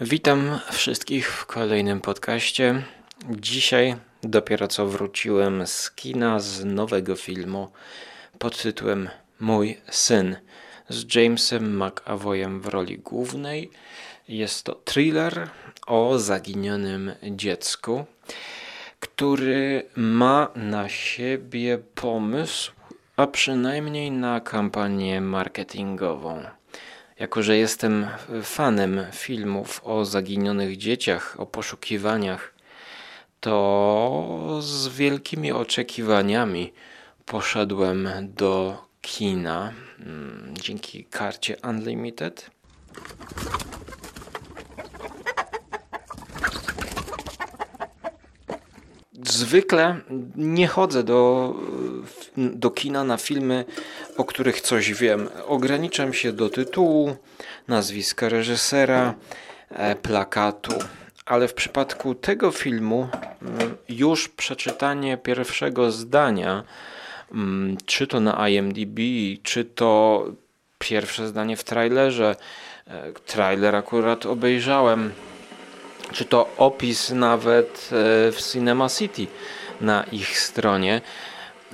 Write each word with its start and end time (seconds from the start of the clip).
Witam 0.00 0.58
wszystkich 0.72 1.32
w 1.32 1.46
kolejnym 1.46 2.00
podcaście. 2.00 2.82
Dzisiaj 3.30 3.96
dopiero 4.22 4.68
co 4.68 4.86
wróciłem 4.86 5.66
z 5.66 5.90
kina 5.90 6.40
z 6.40 6.64
nowego 6.64 7.16
filmu 7.16 7.70
pod 8.38 8.62
tytułem 8.62 9.08
Mój 9.40 9.80
syn 9.90 10.36
z 10.88 11.14
Jamesem 11.14 11.84
McAvoyem 11.84 12.60
w 12.60 12.66
roli 12.66 12.98
głównej. 12.98 13.70
Jest 14.28 14.64
to 14.64 14.74
thriller 14.74 15.48
o 15.86 16.18
zaginionym 16.18 17.12
dziecku, 17.22 18.04
który 19.00 19.86
ma 19.96 20.48
na 20.56 20.88
siebie 20.88 21.78
pomysł, 21.94 22.72
a 23.16 23.26
przynajmniej 23.26 24.10
na 24.10 24.40
kampanię 24.40 25.20
marketingową. 25.20 26.44
Jako, 27.18 27.42
że 27.42 27.56
jestem 27.56 28.06
fanem 28.42 29.00
filmów 29.12 29.80
o 29.84 30.04
zaginionych 30.04 30.76
dzieciach, 30.76 31.36
o 31.38 31.46
poszukiwaniach, 31.46 32.54
to 33.40 34.58
z 34.60 34.88
wielkimi 34.88 35.52
oczekiwaniami 35.52 36.72
poszedłem 37.26 38.08
do 38.20 38.82
kina 39.00 39.72
mm, 40.00 40.54
dzięki 40.62 41.04
karcie 41.04 41.56
Unlimited. 41.70 42.50
Zwykle 49.22 50.00
nie 50.36 50.68
chodzę 50.68 51.04
do, 51.04 51.54
do 52.36 52.70
kina 52.70 53.04
na 53.04 53.16
filmy, 53.16 53.64
o 54.16 54.24
których 54.24 54.60
coś 54.60 54.92
wiem. 54.92 55.28
Ograniczam 55.46 56.12
się 56.12 56.32
do 56.32 56.48
tytułu, 56.48 57.16
nazwiska 57.68 58.28
reżysera, 58.28 59.14
e, 59.70 59.96
plakatu. 59.96 60.72
Ale 61.26 61.48
w 61.48 61.54
przypadku 61.54 62.14
tego 62.14 62.50
filmu 62.50 63.08
mm, 63.42 63.76
już 63.88 64.28
przeczytanie 64.28 65.16
pierwszego 65.16 65.90
zdania, 65.90 66.64
mm, 67.32 67.76
czy 67.86 68.06
to 68.06 68.20
na 68.20 68.48
IMDb, 68.48 69.00
czy 69.42 69.64
to 69.64 70.24
pierwsze 70.78 71.28
zdanie 71.28 71.56
w 71.56 71.64
trailerze, 71.64 72.36
e, 72.86 73.12
trailer 73.12 73.76
akurat 73.76 74.26
obejrzałem, 74.26 75.12
czy 76.12 76.24
to 76.24 76.48
opis 76.56 77.10
nawet 77.10 77.90
e, 77.92 78.32
w 78.32 78.38
Cinema 78.52 78.88
City 78.88 79.26
na 79.80 80.04
ich 80.12 80.40
stronie. 80.40 81.00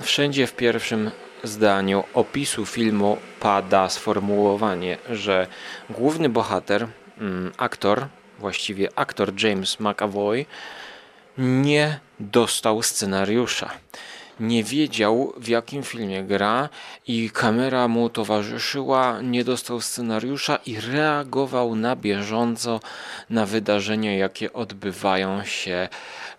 Wszędzie 0.01 0.47
w 0.47 0.57
pierwszym 0.57 1.11
zdaniu 1.45 2.05
opisu 2.15 2.67
filmu 2.67 3.17
pada 3.41 3.89
sformułowanie, 3.89 4.99
że 5.11 5.47
główny 5.91 6.29
bohater, 6.29 6.89
mm, 7.19 7.53
aktor, 7.57 8.07
właściwie 8.39 8.89
aktor 8.95 9.33
James 9.43 9.81
McAvoy, 9.81 10.47
nie 11.39 12.01
dostał 12.21 12.83
scenariusza 12.83 13.71
nie 14.43 14.65
wiedział 14.65 15.33
w 15.37 15.49
jakim 15.49 15.83
filmie 15.83 16.25
gra 16.25 16.69
i 17.07 17.31
kamera 17.31 17.89
mu 17.89 18.09
towarzyszyła, 18.09 19.21
nie 19.23 19.45
dostał 19.45 19.81
scenariusza 19.81 20.59
i 20.67 20.81
reagował 20.81 21.77
na 21.77 21.97
bieżąco 21.97 22.81
na 23.31 23.47
wydarzenia, 23.47 24.17
jakie 24.17 24.53
odbywają 24.53 25.45
się 25.45 25.89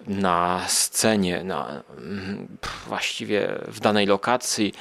na 0.07 0.65
scenie, 0.67 1.43
na, 1.43 1.83
właściwie 2.87 3.59
w 3.67 3.79
danej 3.79 4.05
lokacji. 4.05 4.73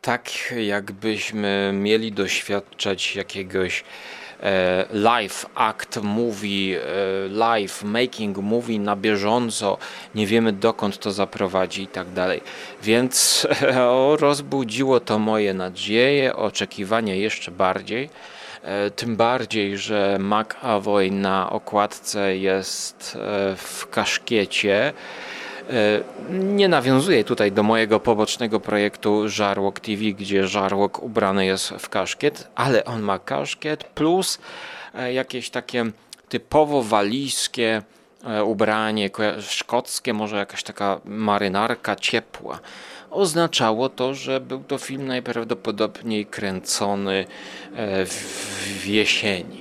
Tak 0.00 0.30
jakbyśmy 0.66 1.70
mieli 1.74 2.12
doświadczać 2.12 3.16
jakiegoś 3.16 3.84
live 4.90 5.46
act 5.54 5.96
movie, 6.02 6.76
e, 6.76 7.28
live 7.28 7.84
making 7.84 8.38
movie 8.38 8.78
na 8.78 8.96
bieżąco, 8.96 9.78
nie 10.14 10.26
wiemy 10.26 10.52
dokąd 10.52 10.98
to 10.98 11.12
zaprowadzi 11.12 11.82
i 11.82 11.86
tak 11.86 12.12
dalej. 12.12 12.40
Więc 12.82 13.46
rozbudziło 14.20 15.00
to 15.00 15.18
moje 15.18 15.54
nadzieje, 15.54 16.36
oczekiwania 16.36 17.14
jeszcze 17.14 17.50
bardziej. 17.50 18.10
E, 18.62 18.90
tym 18.90 19.16
bardziej, 19.16 19.78
że 19.78 20.18
McAvoy 20.20 21.10
na 21.10 21.50
okładce 21.50 22.36
jest 22.36 23.18
w 23.56 23.86
kaszkiecie. 23.90 24.92
E, 25.70 26.02
nie 26.30 26.68
nawiązuję 26.68 27.24
tutaj 27.24 27.52
do 27.52 27.62
mojego 27.62 28.00
pobocznego 28.00 28.60
projektu 28.60 29.28
Żarłok 29.28 29.80
TV, 29.80 30.02
gdzie 30.02 30.48
Żarłok 30.48 31.02
ubrany 31.02 31.46
jest 31.46 31.68
w 31.68 31.88
kaszkiet, 31.88 32.48
ale 32.54 32.84
on 32.84 33.02
ma 33.02 33.18
kaszkiet 33.18 33.84
plus 33.84 34.38
e, 34.94 35.12
jakieś 35.12 35.50
takie 35.50 35.84
typowo 36.28 36.82
walijskie 36.82 37.82
e, 38.24 38.44
ubranie, 38.44 39.10
szkockie, 39.40 40.12
może 40.12 40.36
jakaś 40.36 40.62
taka 40.62 41.00
marynarka 41.04 41.96
ciepła. 41.96 42.60
Oznaczało 43.10 43.88
to, 43.88 44.14
że 44.14 44.40
był 44.40 44.64
to 44.64 44.78
film 44.78 45.06
najprawdopodobniej 45.06 46.26
kręcony 46.26 47.26
w 48.06 48.86
jesieni. 48.86 49.59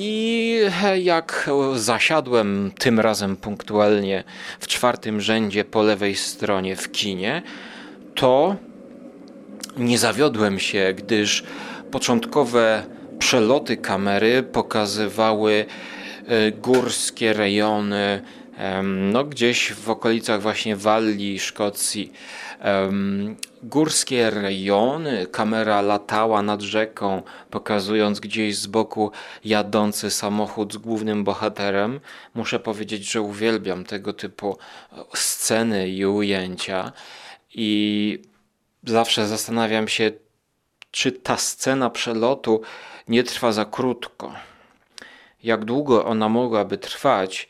I 0.00 0.60
jak 1.02 1.50
zasiadłem 1.74 2.72
tym 2.78 3.00
razem 3.00 3.36
punktualnie 3.36 4.24
w 4.60 4.66
czwartym 4.66 5.20
rzędzie 5.20 5.64
po 5.64 5.82
lewej 5.82 6.16
stronie 6.16 6.76
w 6.76 6.92
kinie, 6.92 7.42
to 8.14 8.56
nie 9.76 9.98
zawiodłem 9.98 10.58
się, 10.58 10.94
gdyż 10.96 11.44
początkowe 11.90 12.86
przeloty 13.18 13.76
kamery 13.76 14.42
pokazywały 14.42 15.66
e, 16.26 16.52
górskie 16.52 17.32
rejony, 17.32 18.22
no 19.12 19.24
gdzieś 19.24 19.72
w 19.72 19.90
okolicach 19.90 20.42
właśnie 20.42 20.76
Walii, 20.76 21.38
Szkocji 21.38 22.12
górskie 23.62 24.30
rejony. 24.30 25.26
Kamera 25.26 25.82
latała 25.82 26.42
nad 26.42 26.60
rzeką, 26.60 27.22
pokazując 27.50 28.20
gdzieś 28.20 28.56
z 28.56 28.66
boku 28.66 29.12
jadący 29.44 30.10
samochód 30.10 30.74
z 30.74 30.76
głównym 30.76 31.24
bohaterem. 31.24 32.00
Muszę 32.34 32.60
powiedzieć, 32.60 33.12
że 33.12 33.22
uwielbiam 33.22 33.84
tego 33.84 34.12
typu 34.12 34.58
sceny 35.14 35.88
i 35.88 36.06
ujęcia. 36.06 36.92
I 37.54 38.22
zawsze 38.84 39.26
zastanawiam 39.26 39.88
się, 39.88 40.10
czy 40.90 41.12
ta 41.12 41.36
scena 41.36 41.90
przelotu 41.90 42.62
nie 43.08 43.24
trwa 43.24 43.52
za 43.52 43.64
krótko. 43.64 44.32
Jak 45.42 45.64
długo 45.64 46.04
ona 46.04 46.28
mogłaby 46.28 46.78
trwać, 46.78 47.48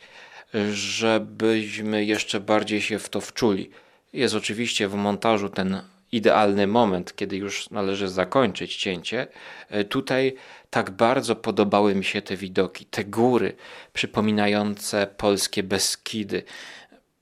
żebyśmy 0.72 2.04
jeszcze 2.04 2.40
bardziej 2.40 2.80
się 2.80 2.98
w 2.98 3.08
to 3.08 3.20
wczuli. 3.20 3.70
Jest 4.12 4.34
oczywiście 4.34 4.88
w 4.88 4.94
montażu 4.94 5.48
ten 5.48 5.82
idealny 6.12 6.66
moment, 6.66 7.16
kiedy 7.16 7.36
już 7.36 7.70
należy 7.70 8.08
zakończyć 8.08 8.76
cięcie. 8.76 9.26
E, 9.68 9.84
tutaj 9.84 10.34
tak 10.70 10.90
bardzo 10.90 11.36
podobały 11.36 11.94
mi 11.94 12.04
się 12.04 12.22
te 12.22 12.36
widoki, 12.36 12.86
te 12.86 13.04
góry 13.04 13.56
przypominające 13.92 15.06
polskie 15.16 15.62
Beskidy. 15.62 16.42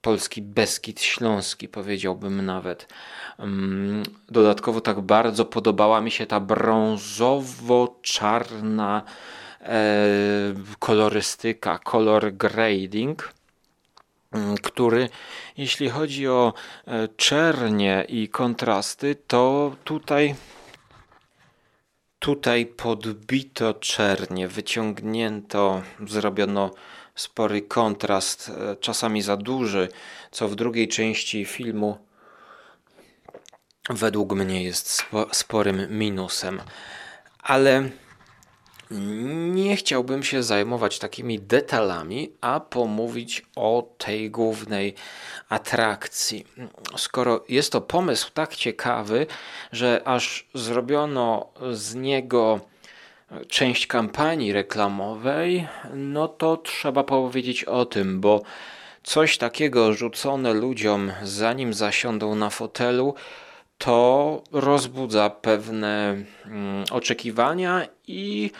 Polski 0.01 0.41
Beskid 0.41 1.01
Śląski, 1.01 1.67
powiedziałbym 1.67 2.45
nawet. 2.45 2.87
Mm, 3.39 4.03
dodatkowo 4.29 4.81
tak 4.81 5.01
bardzo 5.01 5.45
podobała 5.45 6.01
mi 6.01 6.11
się 6.11 6.25
ta 6.25 6.39
brązowo-czarna 6.39 9.03
e, 9.61 9.83
kolorystyka, 10.79 11.79
color 11.79 12.33
grading 12.33 13.33
który 14.63 15.09
jeśli 15.57 15.89
chodzi 15.89 16.27
o 16.27 16.53
e, 16.87 17.07
czernie 17.07 18.05
i 18.09 18.29
kontrasty, 18.29 19.15
to 19.27 19.75
tutaj 19.83 20.35
tutaj 22.19 22.65
podbito 22.65 23.73
czernie, 23.73 24.47
wyciągnięto, 24.47 25.81
zrobiono 26.07 26.71
spory 27.15 27.61
kontrast, 27.61 28.49
e, 28.49 28.75
czasami 28.75 29.21
za 29.21 29.37
duży, 29.37 29.89
co 30.31 30.47
w 30.47 30.55
drugiej 30.55 30.87
części 30.87 31.45
filmu 31.45 31.97
według 33.89 34.33
mnie 34.33 34.63
jest 34.63 35.05
sporym 35.31 35.97
minusem. 35.97 36.61
Ale 37.39 37.89
nie 39.51 39.75
chciałbym 39.75 40.23
się 40.23 40.43
zajmować 40.43 40.99
takimi 40.99 41.39
detalami, 41.39 42.31
a 42.41 42.59
pomówić 42.59 43.45
o 43.55 43.89
tej 43.97 44.31
głównej 44.31 44.93
atrakcji. 45.49 46.45
Skoro 46.97 47.43
jest 47.49 47.71
to 47.71 47.81
pomysł 47.81 48.31
tak 48.33 48.55
ciekawy, 48.55 49.27
że 49.71 50.01
aż 50.05 50.47
zrobiono 50.53 51.47
z 51.71 51.95
niego 51.95 52.59
część 53.47 53.87
kampanii 53.87 54.53
reklamowej, 54.53 55.67
no 55.93 56.27
to 56.27 56.57
trzeba 56.57 57.03
powiedzieć 57.03 57.63
o 57.63 57.85
tym, 57.85 58.21
bo 58.21 58.41
coś 59.03 59.37
takiego 59.37 59.93
rzucone 59.93 60.53
ludziom 60.53 61.11
zanim 61.23 61.73
zasiądą 61.73 62.35
na 62.35 62.49
fotelu, 62.49 63.15
to 63.77 64.43
rozbudza 64.51 65.29
pewne 65.29 66.15
mm, 66.45 66.85
oczekiwania 66.91 67.87
i 68.07 68.51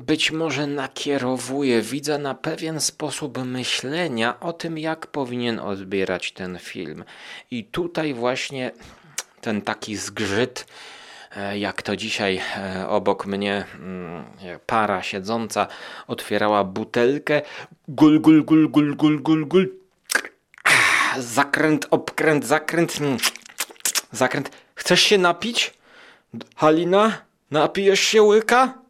być 0.00 0.32
może 0.32 0.66
nakierowuje 0.66 1.82
widza 1.82 2.18
na 2.18 2.34
pewien 2.34 2.80
sposób 2.80 3.38
myślenia 3.44 4.40
o 4.40 4.52
tym, 4.52 4.78
jak 4.78 5.06
powinien 5.06 5.58
odbierać 5.58 6.32
ten 6.32 6.58
film. 6.58 7.04
I 7.50 7.64
tutaj 7.64 8.14
właśnie 8.14 8.72
ten 9.40 9.62
taki 9.62 9.96
zgrzyt, 9.96 10.66
e, 11.36 11.58
jak 11.58 11.82
to 11.82 11.96
dzisiaj 11.96 12.40
e, 12.56 12.88
obok 12.88 13.26
mnie 13.26 13.64
mm, 13.74 14.24
para 14.66 15.02
siedząca 15.02 15.66
otwierała 16.06 16.64
butelkę, 16.64 17.42
gul, 17.88 18.20
gul, 18.20 18.44
gul, 18.44 18.68
gul, 18.68 18.96
gul, 18.96 19.20
gul, 19.22 19.46
gul, 19.46 19.68
zakręt, 21.18 21.86
obkręt, 21.90 22.46
zakręt, 22.46 23.00
mm, 23.00 23.18
zakręt. 24.12 24.50
Chcesz 24.74 25.00
się 25.00 25.18
napić? 25.18 25.74
Halina, 26.56 27.18
napijesz 27.50 28.00
się 28.00 28.22
łyka? 28.22 28.80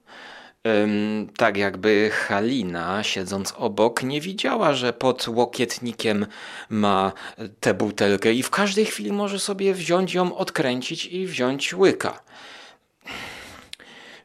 tak 1.37 1.57
jakby 1.57 2.11
Halina, 2.13 3.03
siedząc 3.03 3.55
obok, 3.57 4.03
nie 4.03 4.21
widziała, 4.21 4.75
że 4.75 4.93
pod 4.93 5.29
łokietnikiem 5.29 6.27
ma 6.69 7.13
tę 7.61 7.75
butelkę 7.75 8.33
i 8.33 8.43
w 8.43 8.51
każdej 8.51 8.85
chwili 8.87 9.13
może 9.13 9.39
sobie 9.39 9.75
wziąć 9.75 10.15
ją, 10.15 10.37
odkręcić 10.37 11.07
i 11.07 11.27
wziąć 11.27 11.75
łyka. 11.75 12.21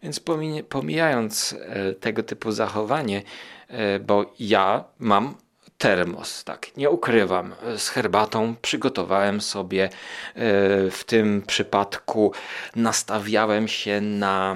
Więc 0.04 0.22
pomijając 0.70 1.56
e, 1.60 1.94
tego 1.94 2.24
typu 2.24 2.52
zachowanie, 2.52 3.24
e, 3.68 4.00
bo 4.00 4.34
ja 4.40 4.84
mam 5.00 5.36
termos, 5.78 6.44
tak, 6.44 6.78
nie 6.78 6.90
ukrywam, 6.90 7.56
z 7.78 7.90
herbatą 7.90 8.56
przygotowałem 8.62 9.42
sobie 9.42 9.84
e, 9.84 9.90
w 10.92 11.04
tym 11.06 11.44
przypadku, 11.48 12.34
nastawiałem 12.76 13.68
się 13.68 14.02
na 14.02 14.56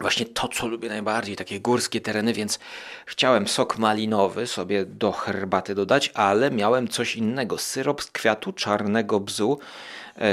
właśnie 0.00 0.26
to, 0.26 0.48
co 0.48 0.66
lubię 0.66 0.88
najbardziej, 0.88 1.36
takie 1.36 1.60
górskie 1.60 2.00
tereny, 2.00 2.32
więc 2.32 2.58
chciałem 3.06 3.48
sok 3.48 3.78
malinowy 3.78 4.46
sobie 4.46 4.86
do 4.86 5.12
herbaty 5.12 5.74
dodać, 5.74 6.10
ale 6.14 6.50
miałem 6.50 6.88
coś 6.88 7.16
innego, 7.16 7.58
syrop 7.58 8.02
z 8.02 8.10
kwiatu 8.10 8.52
czarnego 8.52 9.20
bzu, 9.20 9.58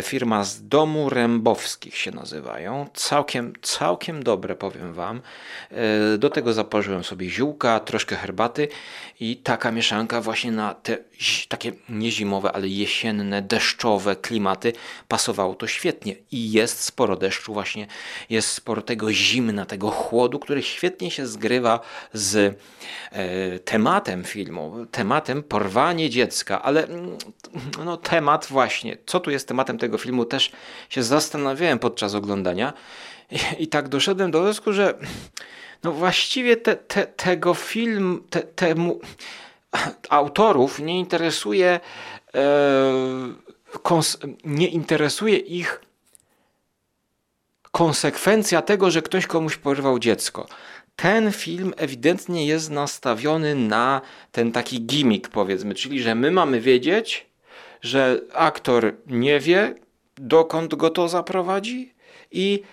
firma 0.02 0.44
z 0.44 0.68
domu 0.68 1.10
Rębowskich 1.10 1.98
się 1.98 2.12
nazywają. 2.12 2.88
Całkiem, 2.94 3.54
całkiem 3.62 4.24
dobre, 4.24 4.56
powiem 4.56 4.94
Wam. 4.94 5.22
E, 5.72 6.18
do 6.18 6.30
tego 6.30 6.54
zaparzyłem 6.54 7.04
sobie 7.04 7.30
ziółka, 7.30 7.80
troszkę 7.80 8.16
herbaty 8.16 8.68
i 9.20 9.38
taka 9.38 9.72
mieszanka 9.72 10.22
właśnie 10.22 10.52
na 10.52 10.74
te 10.74 10.98
takie 11.48 11.72
nie 11.90 12.12
zimowe, 12.12 12.52
ale 12.52 12.68
jesienne, 12.68 13.42
deszczowe 13.42 14.16
klimaty 14.16 14.74
pasowało 15.08 15.56
to 15.56 15.68
świetnie. 15.68 16.16
I 16.32 16.52
jest 16.52 16.84
sporo 16.84 17.16
deszczu 17.16 17.54
właśnie, 17.54 17.88
jest 18.30 18.50
sporo 18.50 18.82
tego 18.82 19.14
zimna, 19.14 19.66
tego 19.66 19.90
chłodu, 19.90 20.40
który 20.40 20.64
świetnie 20.64 21.12
się 21.12 21.28
zgrywa 21.28 21.80
z 22.14 22.58
e, 23.12 23.60
tematem 23.60 24.24
filmu, 24.24 24.86
tematem 24.92 25.44
porwanie 25.44 26.10
dziecka, 26.10 26.62
ale 26.62 26.88
mm, 26.88 27.18
no 27.86 27.98
temat 27.98 28.46
właśnie, 28.50 28.98
co 29.06 29.20
tu 29.20 29.32
jest 29.32 29.48
tematem 29.48 29.71
tego 29.78 29.98
filmu, 29.98 30.26
też 30.26 30.52
się 30.90 31.04
zastanawiałem 31.04 31.80
podczas 31.80 32.16
oglądania 32.16 32.74
i, 33.32 33.64
i 33.64 33.68
tak 33.68 33.90
doszedłem 33.90 34.32
do 34.32 34.42
wniosku, 34.42 34.74
że 34.74 34.94
no 35.84 35.92
właściwie 35.92 36.58
te, 36.58 36.76
te, 36.76 37.08
tego 37.08 37.54
film, 37.54 38.24
te, 38.30 38.42
temu 38.42 39.00
autorów 40.10 40.80
nie 40.80 41.00
interesuje 41.00 41.80
e, 42.36 42.42
nie 44.44 44.68
interesuje 44.68 45.38
ich 45.38 45.82
konsekwencja 47.72 48.62
tego, 48.62 48.92
że 48.92 49.02
ktoś 49.02 49.28
komuś 49.28 49.58
porwał 49.58 50.00
dziecko. 50.00 50.48
Ten 50.96 51.32
film 51.32 51.74
ewidentnie 51.78 52.46
jest 52.46 52.70
nastawiony 52.70 53.56
na 53.56 54.02
ten 54.32 54.52
taki 54.52 54.82
gimmick, 54.82 55.30
powiedzmy, 55.30 55.76
czyli 55.76 56.02
że 56.02 56.16
my 56.16 56.32
mamy 56.32 56.62
wiedzieć, 56.62 57.26
że 57.82 58.22
aktor 58.34 58.94
nie 59.08 59.40
wie, 59.40 59.76
dokąd 60.16 60.76
go 60.76 60.90
to 60.90 61.10
zaprowadzi 61.10 61.94
i 62.32 62.64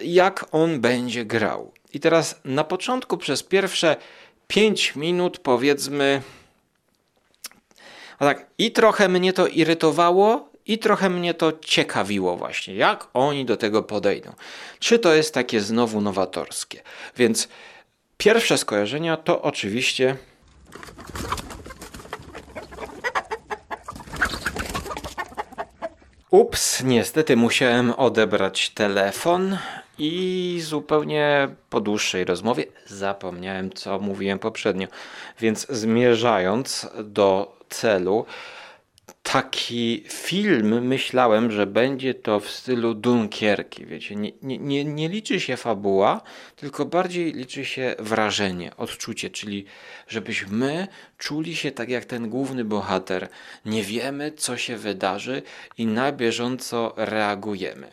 jak 0.00 0.46
on 0.52 0.80
będzie 0.80 1.24
grał. 1.24 1.72
I 1.92 2.00
teraz 2.00 2.40
na 2.44 2.64
początku 2.64 3.16
przez 3.16 3.42
pierwsze 3.42 3.96
5 4.46 4.96
minut 4.96 5.38
powiedzmy 5.38 6.22
a 8.18 8.24
tak 8.24 8.46
i 8.58 8.72
trochę 8.72 9.08
mnie 9.08 9.32
to 9.32 9.46
irytowało 9.46 10.48
i 10.66 10.78
trochę 10.78 11.10
mnie 11.10 11.34
to 11.34 11.52
ciekawiło 11.60 12.36
właśnie, 12.36 12.74
jak 12.74 13.06
oni 13.14 13.44
do 13.44 13.56
tego 13.56 13.82
podejdą. 13.82 14.32
Czy 14.78 14.98
to 14.98 15.14
jest 15.14 15.34
takie 15.34 15.60
znowu 15.60 16.00
nowatorskie? 16.00 16.82
Więc 17.16 17.48
pierwsze 18.18 18.58
skojarzenia 18.58 19.16
to 19.16 19.42
oczywiście 19.42 20.16
Ups, 26.30 26.82
niestety 26.84 27.36
musiałem 27.36 27.90
odebrać 27.90 28.70
telefon 28.70 29.58
i 29.98 30.60
zupełnie 30.62 31.48
po 31.70 31.80
dłuższej 31.80 32.24
rozmowie 32.24 32.64
zapomniałem, 32.86 33.72
co 33.72 33.98
mówiłem 33.98 34.38
poprzednio. 34.38 34.88
Więc 35.40 35.66
zmierzając 35.70 36.90
do 37.04 37.56
celu, 37.68 38.26
taki 39.32 40.04
film 40.08 40.86
myślałem, 40.86 41.50
że 41.50 41.66
będzie 41.66 42.14
to 42.14 42.40
w 42.40 42.50
stylu 42.50 42.94
Dunkierki, 42.94 43.86
wiecie, 43.86 44.16
nie, 44.16 44.32
nie, 44.42 44.84
nie, 44.84 45.08
liczy 45.08 45.40
się 45.40 45.56
fabuła, 45.56 46.20
tylko 46.56 46.84
bardziej 46.84 47.32
liczy 47.32 47.64
się 47.64 47.94
wrażenie, 47.98 48.76
odczucie, 48.76 49.30
czyli 49.30 49.64
żebyśmy 50.08 50.88
czuli 51.18 51.56
się 51.56 51.70
tak 51.70 51.88
jak 51.88 52.04
ten 52.04 52.28
główny 52.28 52.64
bohater. 52.64 53.28
Nie 53.64 53.82
wiemy, 53.82 54.32
co 54.32 54.56
się 54.56 54.76
wydarzy 54.76 55.42
i 55.78 55.86
na 55.86 56.12
bieżąco 56.12 56.94
reagujemy. 56.96 57.90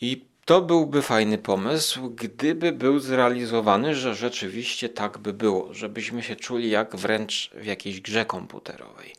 I 0.00 0.27
to 0.48 0.60
byłby 0.60 1.02
fajny 1.02 1.38
pomysł, 1.38 2.10
gdyby 2.10 2.72
był 2.72 2.98
zrealizowany, 2.98 3.94
że 3.94 4.14
rzeczywiście 4.14 4.88
tak 4.88 5.18
by 5.18 5.32
było, 5.32 5.74
żebyśmy 5.74 6.22
się 6.22 6.36
czuli 6.36 6.70
jak 6.70 6.96
wręcz 6.96 7.50
w 7.54 7.64
jakiejś 7.64 8.00
grze 8.00 8.24
komputerowej. 8.24 9.14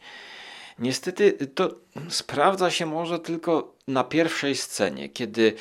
Niestety 0.80 1.48
to 1.56 1.76
sprawdza 2.10 2.72
się 2.72 2.86
może 2.86 3.20
tylko 3.20 3.74
na 3.88 4.04
pierwszej 4.04 4.56
scenie, 4.56 5.10
kiedy 5.10 5.54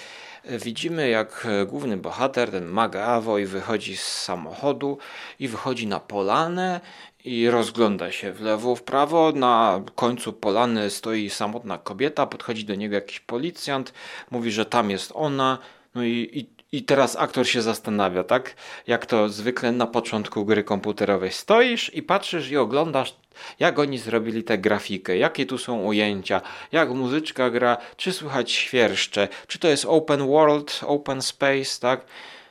widzimy 0.44 1.08
jak 1.08 1.46
główny 1.66 1.96
bohater, 1.96 2.50
ten 2.50 2.66
Magawoj, 2.66 3.46
wychodzi 3.46 3.96
z 3.96 4.06
samochodu 4.08 4.98
i 5.40 5.48
wychodzi 5.48 5.86
na 5.86 6.00
polanę 6.00 6.80
i 7.28 7.50
rozgląda 7.50 8.12
się 8.12 8.32
w 8.32 8.40
lewo, 8.40 8.76
w 8.76 8.82
prawo. 8.82 9.32
Na 9.32 9.82
końcu 9.94 10.32
polany 10.32 10.90
stoi 10.90 11.30
samotna 11.30 11.78
kobieta, 11.78 12.26
podchodzi 12.26 12.64
do 12.64 12.74
niego 12.74 12.94
jakiś 12.94 13.20
policjant, 13.20 13.92
mówi, 14.30 14.50
że 14.50 14.64
tam 14.64 14.90
jest 14.90 15.12
ona. 15.14 15.58
No 15.94 16.04
i, 16.04 16.30
i, 16.32 16.76
i 16.76 16.82
teraz 16.82 17.16
aktor 17.16 17.46
się 17.46 17.62
zastanawia, 17.62 18.24
tak? 18.24 18.54
Jak 18.86 19.06
to 19.06 19.28
zwykle 19.28 19.72
na 19.72 19.86
początku 19.86 20.44
gry 20.44 20.64
komputerowej. 20.64 21.32
Stoisz 21.32 21.94
i 21.94 22.02
patrzysz 22.02 22.50
i 22.50 22.56
oglądasz, 22.56 23.14
jak 23.58 23.78
oni 23.78 23.98
zrobili 23.98 24.44
tę 24.44 24.58
grafikę, 24.58 25.16
jakie 25.16 25.46
tu 25.46 25.58
są 25.58 25.82
ujęcia, 25.82 26.40
jak 26.72 26.90
muzyczka 26.90 27.50
gra, 27.50 27.76
czy 27.96 28.12
słychać 28.12 28.52
świerszcze, 28.52 29.28
czy 29.46 29.58
to 29.58 29.68
jest 29.68 29.84
open 29.84 30.26
world, 30.26 30.80
open 30.86 31.22
space, 31.22 31.80
tak? 31.80 32.06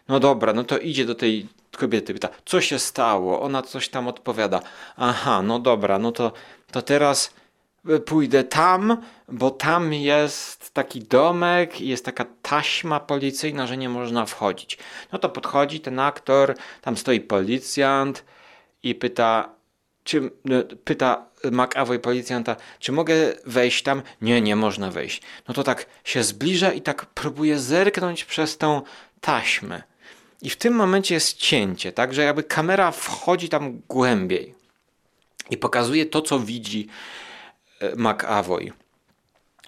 No 0.07 0.19
dobra, 0.19 0.53
no 0.53 0.63
to 0.63 0.77
idzie 0.77 1.05
do 1.05 1.15
tej 1.15 1.48
kobiety, 1.77 2.13
pyta, 2.13 2.29
co 2.46 2.62
się 2.62 2.79
stało? 2.79 3.41
Ona 3.41 3.62
coś 3.62 3.89
tam 3.89 4.07
odpowiada. 4.07 4.62
Aha, 4.98 5.41
no 5.41 5.60
dobra, 5.60 6.00
no 6.00 6.12
to, 6.12 6.31
to 6.72 6.81
teraz 6.81 7.34
e, 7.89 8.00
pójdę 8.00 8.43
tam, 8.43 8.98
bo 9.27 9.51
tam 9.51 9.93
jest 9.93 10.74
taki 10.74 11.00
domek 11.01 11.81
i 11.81 11.88
jest 11.88 12.05
taka 12.05 12.25
taśma 12.41 13.00
policyjna, 13.00 13.67
że 13.67 13.77
nie 13.77 13.89
można 13.89 14.25
wchodzić. 14.25 14.77
No 15.12 15.19
to 15.19 15.29
podchodzi 15.29 15.79
ten 15.79 16.00
aktor, 16.00 16.55
tam 16.81 16.98
stoi 16.98 17.19
policjant 17.19 18.24
i 18.84 18.96
pyta, 18.96 19.50
czy 20.03 20.31
no, 20.46 20.55
pyta 20.84 21.27
McAvoy 21.43 22.00
policjanta, 22.00 22.55
czy 22.79 22.91
mogę 22.91 23.15
wejść 23.46 23.84
tam? 23.84 24.01
Nie, 24.22 24.41
nie 24.41 24.55
można 24.55 24.91
wejść. 24.91 25.22
No 25.48 25.53
to 25.53 25.63
tak 25.63 25.86
się 26.03 26.24
zbliża 26.24 26.72
i 26.72 26.81
tak 26.81 27.05
próbuje 27.05 27.60
zerknąć 27.60 28.25
przez 28.25 28.57
tą 28.57 28.81
taśmę. 29.22 29.84
I 30.41 30.50
w 30.50 30.56
tym 30.56 30.74
momencie 30.74 31.15
jest 31.15 31.38
cięcie, 31.38 31.91
tak, 31.91 32.13
że 32.13 32.24
jakby 32.24 32.44
kamera 32.44 32.91
wchodzi 32.91 33.50
tam 33.50 33.82
głębiej 33.88 34.56
i 35.50 35.58
pokazuje 35.58 36.06
to, 36.06 36.22
co 36.22 36.39
widzi 36.39 36.88
e, 37.79 37.96
McAvoy. 37.96 38.72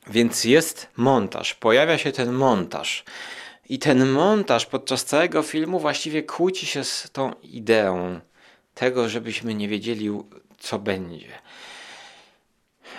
Więc 0.08 0.44
jest 0.44 0.88
montaż, 0.98 1.54
pojawia 1.54 1.98
się 1.98 2.12
ten 2.12 2.32
montaż. 2.32 3.04
I 3.70 3.80
ten 3.80 4.10
montaż 4.10 4.66
podczas 4.66 5.06
całego 5.06 5.44
filmu 5.44 5.80
właściwie 5.80 6.24
kłóci 6.24 6.66
się 6.66 6.84
z 6.84 7.10
tą 7.12 7.34
ideą 7.44 8.20
tego, 8.76 9.10
żebyśmy 9.10 9.54
nie 9.54 9.68
wiedzieli, 9.68 10.10
co 10.60 10.80
będzie. 10.80 11.28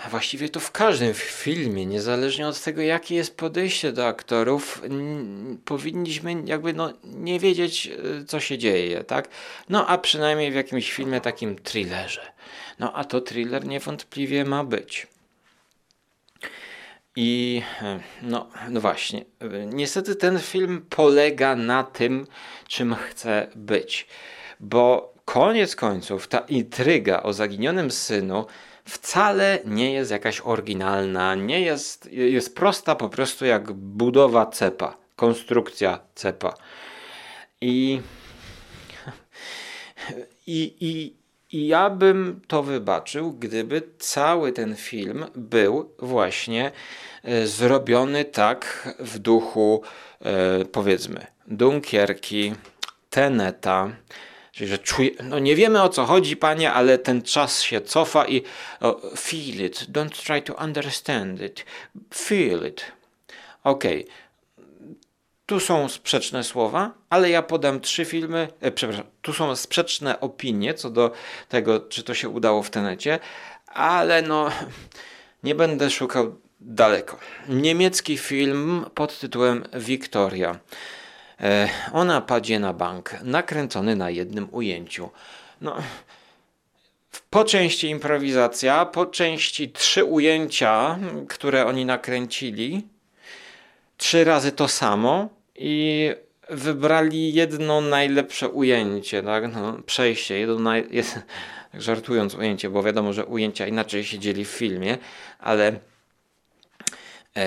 Właściwie 0.09 0.49
to 0.49 0.61
w 0.61 0.71
każdym 0.71 1.14
filmie, 1.14 1.87
niezależnie 1.87 2.49
od 2.49 2.62
tego, 2.62 2.83
jakie 2.83 3.14
jest 3.14 3.37
podejście 3.37 3.92
do 3.92 4.07
aktorów, 4.07 4.83
powinniśmy 5.64 6.42
jakby 6.45 6.73
no, 6.73 6.92
nie 7.04 7.40
wiedzieć, 7.40 7.87
y, 8.21 8.25
co 8.25 8.40
się 8.40 8.59
dzieje, 8.59 9.04
tak? 9.04 9.28
No 9.69 9.87
a 9.87 9.99
przynajmniej 9.99 10.50
w 10.50 10.54
jakimś 10.54 10.92
filmie 10.92 11.21
takim 11.21 11.57
thrillerze. 11.57 12.33
No 12.78 12.92
a 12.92 13.04
to 13.04 13.21
thriller 13.21 13.66
niewątpliwie 13.66 14.45
ma 14.45 14.64
być. 14.64 15.07
I 17.16 17.62
no, 18.23 18.49
no 18.69 18.80
właśnie, 18.80 19.25
niestety 19.66 20.16
ten 20.16 20.38
film 20.38 20.87
polega 20.90 21.57
na 21.57 21.85
tym, 21.85 22.26
czym 22.69 22.95
chce 22.95 23.47
być, 23.54 24.07
bo 24.61 25.14
koniec 25.25 25.76
końców 25.76 26.28
ta 26.28 26.38
intryga 26.38 27.23
o 27.23 27.33
zaginionym 27.33 27.90
synu 27.90 28.47
wcale 28.84 29.58
nie 29.64 29.92
jest 29.92 30.10
jakaś 30.10 30.40
oryginalna, 30.40 31.34
nie 31.34 31.60
jest, 31.60 32.12
jest 32.12 32.54
prosta 32.54 32.94
po 32.94 33.08
prostu 33.08 33.44
jak 33.44 33.72
budowa 33.72 34.46
cepa, 34.46 34.96
konstrukcja 35.16 36.00
cepa. 36.14 36.54
I, 37.60 38.00
i, 40.46 40.76
i, 40.80 41.14
i 41.52 41.66
ja 41.66 41.90
bym 41.90 42.40
to 42.49 42.62
wybaczył, 42.62 43.32
gdyby 43.32 43.82
cały 43.99 44.52
ten 44.52 44.76
film 44.76 45.26
był 45.34 45.94
właśnie 45.99 46.72
e, 47.25 47.46
zrobiony 47.46 48.25
tak 48.25 48.88
w 48.99 49.18
duchu, 49.18 49.82
e, 50.20 50.64
powiedzmy, 50.64 51.26
Dunkierki, 51.46 52.54
Teneta, 53.10 53.90
Czyli, 54.52 54.71
że 54.71 54.78
czuje, 54.78 55.11
no 55.23 55.38
nie 55.38 55.57
wiemy 55.57 55.83
o 55.83 55.88
co 55.88 56.04
chodzi, 56.04 56.37
panie, 56.37 56.73
ale 56.73 56.99
ten 56.99 57.23
czas 57.23 57.62
się 57.62 57.80
cofa 57.80 58.26
i 58.26 58.42
oh, 58.80 59.00
feel 59.16 59.66
it, 59.66 59.87
don't 59.92 60.26
try 60.26 60.42
to 60.42 60.54
understand 60.54 61.42
it, 61.42 61.64
feel 62.14 62.66
it. 62.66 62.85
Okay. 63.64 64.04
Tu 65.47 65.61
są 65.61 65.88
sprzeczne 65.88 66.45
słowa, 66.45 66.90
ale 67.09 67.30
ja 67.30 67.42
podam 67.42 67.80
trzy 67.80 68.04
filmy, 68.04 68.49
e, 68.61 68.73
przepraszam, 68.73 69.07
tu 69.23 69.33
są 69.33 69.57
sprzeczne 69.57 70.21
opinie 70.21 70.75
co 70.75 70.90
do 70.90 71.11
tego, 71.49 71.80
czy 71.80 72.02
to 72.02 72.14
się 72.14 72.28
udało 72.28 72.62
w 72.62 72.71
tenecie, 72.71 73.19
ale 73.66 74.23
no 74.23 74.50
nie 75.45 75.54
będę 75.54 75.90
szukał 75.90 76.37
daleko. 76.61 77.19
Niemiecki 77.49 78.19
film 78.19 78.87
pod 78.95 79.19
tytułem 79.19 79.64
Wiktoria. 79.75 80.59
E, 81.42 81.68
o 81.92 82.04
napadzie 82.04 82.59
na 82.59 82.73
bank, 82.73 83.16
nakręcony 83.23 83.97
na 83.97 84.11
jednym 84.11 84.49
ujęciu. 84.52 85.11
No, 85.61 85.76
po 87.30 87.44
części 87.44 87.88
improwizacja, 87.88 88.87
po 88.87 89.06
części 89.06 89.70
trzy 89.70 90.04
ujęcia, 90.04 90.99
które 91.28 91.66
oni 91.66 91.85
nakręcili, 91.85 92.87
trzy 93.97 94.25
razy 94.25 94.52
to 94.52 94.68
samo 94.68 95.28
i 95.56 96.11
wybrali 96.50 97.35
jedno 97.35 97.80
najlepsze 97.80 98.49
ujęcie, 98.49 99.23
tak? 99.23 99.54
No, 99.54 99.82
przejście, 99.87 100.38
jedno 100.38 100.59
naj... 100.59 100.88
żartując 101.75 102.35
ujęcie, 102.35 102.70
bo 102.70 102.82
wiadomo, 102.82 103.12
że 103.12 103.26
ujęcia 103.26 103.66
inaczej 103.66 104.04
się 104.04 104.18
dzieli 104.18 104.44
w 104.44 104.49
filmie, 104.49 104.99
ale 105.38 105.73
e, 107.37 107.47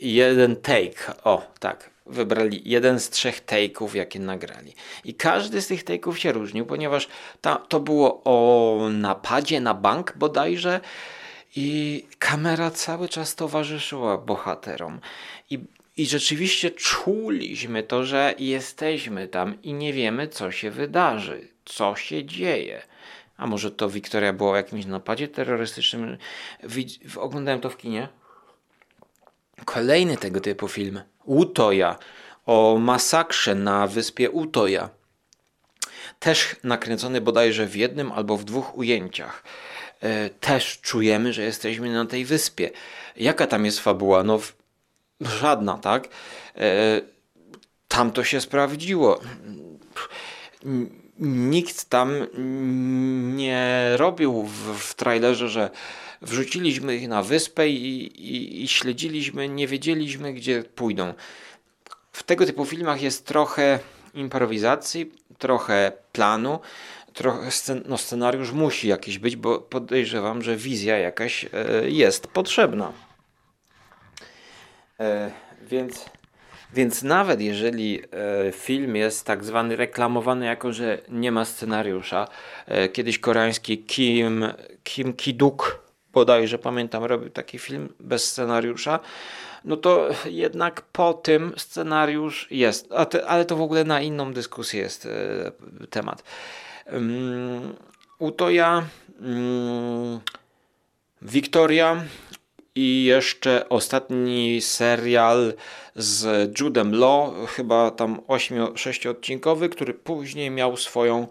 jeden 0.00 0.56
take, 0.56 1.22
o 1.24 1.52
tak, 1.60 1.90
wybrali 2.06 2.62
jeden 2.64 3.00
z 3.00 3.10
trzech 3.10 3.44
take'ów, 3.44 3.94
jakie 3.94 4.20
nagrali. 4.20 4.74
I 5.04 5.14
każdy 5.14 5.62
z 5.62 5.66
tych 5.66 5.84
take'ów 5.84 6.14
się 6.14 6.32
różnił, 6.32 6.66
ponieważ 6.66 7.08
ta, 7.40 7.56
to 7.56 7.80
było 7.80 8.22
o 8.24 8.78
napadzie 8.90 9.60
na 9.60 9.74
bank 9.74 10.12
bodajże 10.16 10.80
i 11.56 12.04
kamera 12.18 12.70
cały 12.70 13.08
czas 13.08 13.34
towarzyszyła 13.34 14.18
bohaterom. 14.18 15.00
I, 15.50 15.58
i 15.96 16.06
rzeczywiście 16.06 16.70
czuliśmy 16.70 17.82
to, 17.82 18.04
że 18.04 18.34
jesteśmy 18.38 19.28
tam 19.28 19.62
i 19.62 19.72
nie 19.72 19.92
wiemy, 19.92 20.28
co 20.28 20.50
się 20.50 20.70
wydarzy, 20.70 21.48
co 21.64 21.96
się 21.96 22.24
dzieje. 22.24 22.82
A 23.36 23.46
może 23.46 23.70
to 23.70 23.90
Wiktoria 23.90 24.32
była 24.32 24.50
o 24.50 24.56
jakimś 24.56 24.86
napadzie 24.86 25.28
terrorystycznym? 25.28 26.18
Oglądałem 27.16 27.60
to 27.60 27.70
w 27.70 27.76
kinie. 27.76 28.08
Kolejny 29.64 30.16
tego 30.16 30.40
typu 30.40 30.68
film 30.68 31.00
Utoja, 31.24 31.98
o 32.46 32.78
masakrze 32.80 33.54
na 33.54 33.86
wyspie 33.86 34.30
Utoja. 34.30 34.88
Też 36.18 36.56
nakręcony 36.64 37.20
bodajże 37.20 37.66
w 37.66 37.76
jednym 37.76 38.12
albo 38.12 38.36
w 38.36 38.44
dwóch 38.44 38.78
ujęciach. 38.78 39.42
E, 40.00 40.30
też 40.30 40.80
czujemy, 40.80 41.32
że 41.32 41.42
jesteśmy 41.42 41.92
na 41.92 42.06
tej 42.06 42.24
wyspie. 42.24 42.70
Jaka 43.16 43.46
tam 43.46 43.64
jest 43.64 43.80
fabuła? 43.80 44.22
No, 44.22 44.40
żadna, 45.20 45.78
tak? 45.78 46.08
E, 46.56 47.00
tam 47.88 48.10
to 48.10 48.24
się 48.24 48.40
sprawdziło. 48.40 49.20
Nikt 51.18 51.84
tam 51.84 52.26
nie 53.36 53.90
robił 53.96 54.42
w, 54.42 54.78
w 54.78 54.94
trailerze, 54.94 55.48
że 55.48 55.70
wrzuciliśmy 56.22 56.96
ich 56.96 57.08
na 57.08 57.22
wyspę 57.22 57.68
i, 57.68 58.06
i, 58.06 58.62
i 58.62 58.68
śledziliśmy, 58.68 59.48
nie 59.48 59.66
wiedzieliśmy, 59.66 60.32
gdzie 60.32 60.62
pójdą. 60.62 61.14
W 62.12 62.22
tego 62.22 62.46
typu 62.46 62.64
filmach 62.64 63.02
jest 63.02 63.26
trochę 63.26 63.78
improwizacji, 64.14 65.12
trochę 65.38 65.92
planu, 66.12 66.60
trochę 67.14 67.50
scen 67.50 67.82
no 67.86 67.98
scenariusz 67.98 68.52
musi 68.52 68.88
jakiś 68.88 69.18
być, 69.18 69.36
bo 69.36 69.58
podejrzewam, 69.58 70.42
że 70.42 70.56
wizja 70.56 70.98
jakaś 70.98 71.44
e, 71.44 71.48
jest 71.90 72.26
potrzebna. 72.26 72.92
E, 75.00 75.30
więc, 75.62 76.04
więc 76.74 77.02
nawet 77.02 77.40
jeżeli 77.40 78.02
e, 78.48 78.52
film 78.52 78.96
jest 78.96 79.26
tak 79.26 79.44
zwany 79.44 79.76
reklamowany 79.76 80.46
jako, 80.46 80.72
że 80.72 80.98
nie 81.08 81.32
ma 81.32 81.44
scenariusza, 81.44 82.28
e, 82.66 82.88
kiedyś 82.88 83.18
koreański 83.18 83.78
Kim, 83.78 84.44
Kim 84.84 85.12
Ki-duk 85.12 85.85
bodajże 86.16 86.58
pamiętam, 86.58 87.04
robił 87.04 87.30
taki 87.30 87.58
film 87.58 87.88
bez 88.00 88.30
scenariusza, 88.30 89.00
no 89.64 89.76
to 89.76 90.08
jednak 90.24 90.82
po 90.82 91.14
tym 91.14 91.52
scenariusz 91.56 92.48
jest. 92.50 92.88
Te, 93.10 93.26
ale 93.26 93.44
to 93.44 93.56
w 93.56 93.60
ogóle 93.60 93.84
na 93.84 94.00
inną 94.00 94.32
dyskusję 94.32 94.80
jest 94.80 95.06
e, 95.06 95.86
temat. 95.90 96.22
Um, 96.92 97.74
Utoja, 98.18 98.82
um, 99.20 100.20
Wiktoria 101.22 102.04
i 102.74 103.04
jeszcze 103.04 103.68
ostatni 103.68 104.60
serial 104.60 105.54
z 105.96 106.50
Judem 106.60 106.94
Law, 106.94 107.50
chyba 107.50 107.90
tam 107.90 108.20
8-6 108.28 109.08
odcinkowy, 109.08 109.68
który 109.68 109.94
później 109.94 110.50
miał 110.50 110.76
swoją 110.76 111.28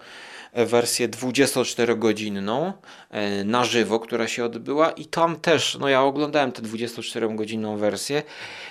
wersję 0.56 1.10
24-godzinną 1.10 2.74
e, 3.10 3.44
na 3.44 3.66
żywo, 3.66 4.00
która 4.00 4.28
się 4.28 4.46
odbyła 4.46 4.92
i 4.92 5.06
tam 5.06 5.40
też, 5.40 5.78
no 5.80 5.90
ja 5.90 6.04
oglądałem 6.04 6.52
tę 6.52 6.62
24-godzinną 6.62 7.78
wersję 7.78 8.24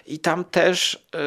i 0.06 0.18
tam 0.18 0.44
też 0.44 1.06
e, 1.14 1.18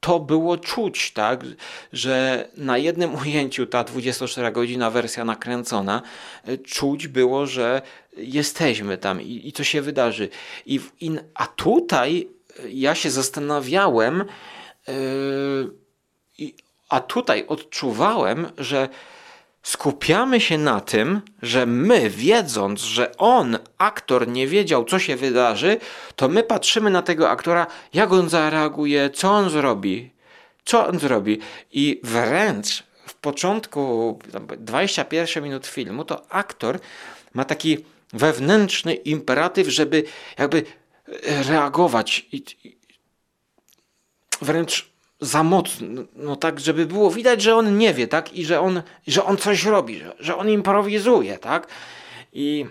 to 0.00 0.20
było 0.20 0.56
czuć, 0.56 1.12
tak, 1.12 1.44
że 1.92 2.48
na 2.56 2.78
jednym 2.78 3.14
ujęciu 3.22 3.66
ta 3.66 3.84
24-godzina 3.84 4.92
wersja 4.92 5.24
nakręcona, 5.24 6.02
e, 6.44 6.58
czuć 6.58 7.08
było, 7.08 7.46
że 7.46 7.82
jesteśmy 8.16 8.98
tam 8.98 9.22
i, 9.22 9.52
i 9.60 9.64
się 9.64 9.82
wydarzy. 9.82 10.28
I, 10.66 10.80
i, 11.00 11.10
a 11.34 11.46
tutaj 11.46 12.28
ja 12.68 12.94
się 12.94 13.10
zastanawiałem, 13.10 14.24
yy, 14.88 16.52
a 16.88 17.00
tutaj 17.00 17.46
odczuwałem, 17.46 18.46
że 18.58 18.88
skupiamy 19.64 20.40
się 20.40 20.58
na 20.58 20.80
tym, 20.80 21.20
że 21.42 21.66
my, 21.66 22.10
wiedząc, 22.10 22.80
że 22.80 23.16
on, 23.16 23.58
aktor, 23.78 24.28
nie 24.28 24.48
wiedział, 24.48 24.84
co 24.84 24.98
się 24.98 25.16
wydarzy, 25.16 25.76
to 26.16 26.28
my 26.28 26.42
patrzymy 26.42 26.90
na 26.90 27.02
tego 27.02 27.30
aktora, 27.30 27.66
jak 27.94 28.12
on 28.12 28.28
zareaguje, 28.28 29.10
co 29.10 29.30
on 29.30 29.50
zrobi. 29.50 30.10
Co 30.64 30.86
on 30.86 30.98
zrobi? 30.98 31.38
I 31.72 32.00
wręcz 32.02 32.84
w 33.06 33.14
początku, 33.14 34.18
21 34.58 35.44
minut 35.44 35.66
filmu, 35.66 36.04
to 36.04 36.32
aktor 36.32 36.78
ma 37.34 37.44
taki 37.44 37.84
wewnętrzny 38.12 38.94
imperatyw, 38.94 39.68
żeby 39.68 40.04
jakby 40.38 40.62
reagować 41.48 42.26
i, 42.32 42.44
wręcz 44.42 44.93
za 45.20 45.42
mocno, 45.42 45.86
no 46.16 46.36
tak, 46.36 46.60
żeby 46.60 46.86
było 46.86 47.10
widać, 47.10 47.42
że 47.42 47.56
on 47.56 47.78
nie 47.78 47.94
wie, 47.94 48.08
tak, 48.08 48.32
i 48.32 48.44
że 48.44 48.60
on, 48.60 48.82
że 49.06 49.24
on 49.24 49.36
coś 49.36 49.64
robi, 49.64 49.98
że, 49.98 50.14
że 50.20 50.36
on 50.36 50.50
improwizuje, 50.50 51.38
tak, 51.38 51.66
i 52.32 52.66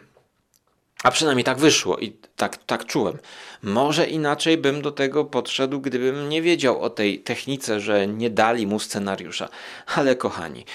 a 1.03 1.12
przynajmniej 1.12 1.43
tak 1.43 1.57
wyszło 1.57 1.97
i 1.97 2.12
tak, 2.35 2.57
tak 2.57 2.85
czułem. 2.85 3.17
Może 3.63 4.07
inaczej 4.07 4.57
bym 4.57 4.81
do 4.81 4.91
tego 4.91 5.25
podszedł, 5.25 5.81
gdybym 5.81 6.29
nie 6.29 6.41
wiedział 6.41 6.81
o 6.81 6.89
tej 6.89 7.19
technice, 7.19 7.79
że 7.79 8.07
nie 8.07 8.29
dali 8.29 8.67
mu 8.67 8.79
scenariusza. 8.79 9.50
Ale 9.95 10.15
kochani, 10.15 10.65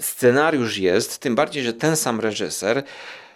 scenariusz 0.00 0.78
jest, 0.78 1.18
tym 1.18 1.34
bardziej, 1.34 1.62
że 1.62 1.72
ten 1.72 1.96
sam 1.96 2.20
reżyser 2.20 2.82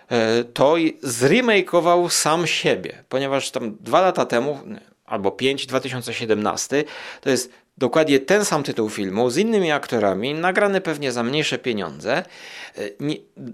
e, 0.09 0.45
to 0.45 0.75
zremakeował 1.03 2.09
sam 2.09 2.47
siebie, 2.47 3.05
ponieważ 3.09 3.51
tam 3.51 3.77
dwa 3.81 4.01
lata 4.01 4.27
temu, 4.27 4.61
albo 5.07 5.31
5, 5.31 5.67
2017, 5.67 6.85
to 7.21 7.31
jest 7.31 7.53
dokładnie 7.79 8.21
ten 8.21 8.45
sam 8.45 8.63
tytuł 8.63 8.91
filmu 8.91 9.31
z 9.31 9.37
innymi 9.37 9.73
aktorami, 9.73 10.35
nagrany 10.35 10.81
pewnie 10.81 11.13
za 11.13 11.23
mniejsze 11.23 11.59
pieniądze. 11.59 12.17
E, 12.17 12.81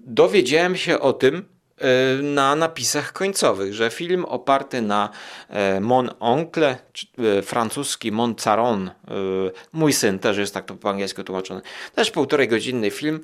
dowiedziałem 0.07 0.77
się 0.77 1.01
o 1.01 1.13
tym 1.13 1.45
e, 1.79 2.23
na 2.23 2.57
napisach 2.57 3.13
końcowych, 3.13 3.75
że 3.75 3.91
film 3.91 4.25
oparty 4.25 4.83
na 4.83 5.09
Mon 5.81 6.11
Oncle, 6.21 6.77
francuski 7.43 8.13
Mon 8.13 8.35
Caron, 8.35 8.91
mój 9.73 9.93
syn 9.93 10.19
też 10.19 10.39
jest 10.39 10.55
tak 10.55 10.65
to 10.65 10.75
po 10.75 10.91
angielsku 10.91 11.25
tłumaczony, 11.25 11.61
też 11.95 12.11
półtorej 12.11 12.49
godzinny 12.49 12.91
film. 12.91 13.21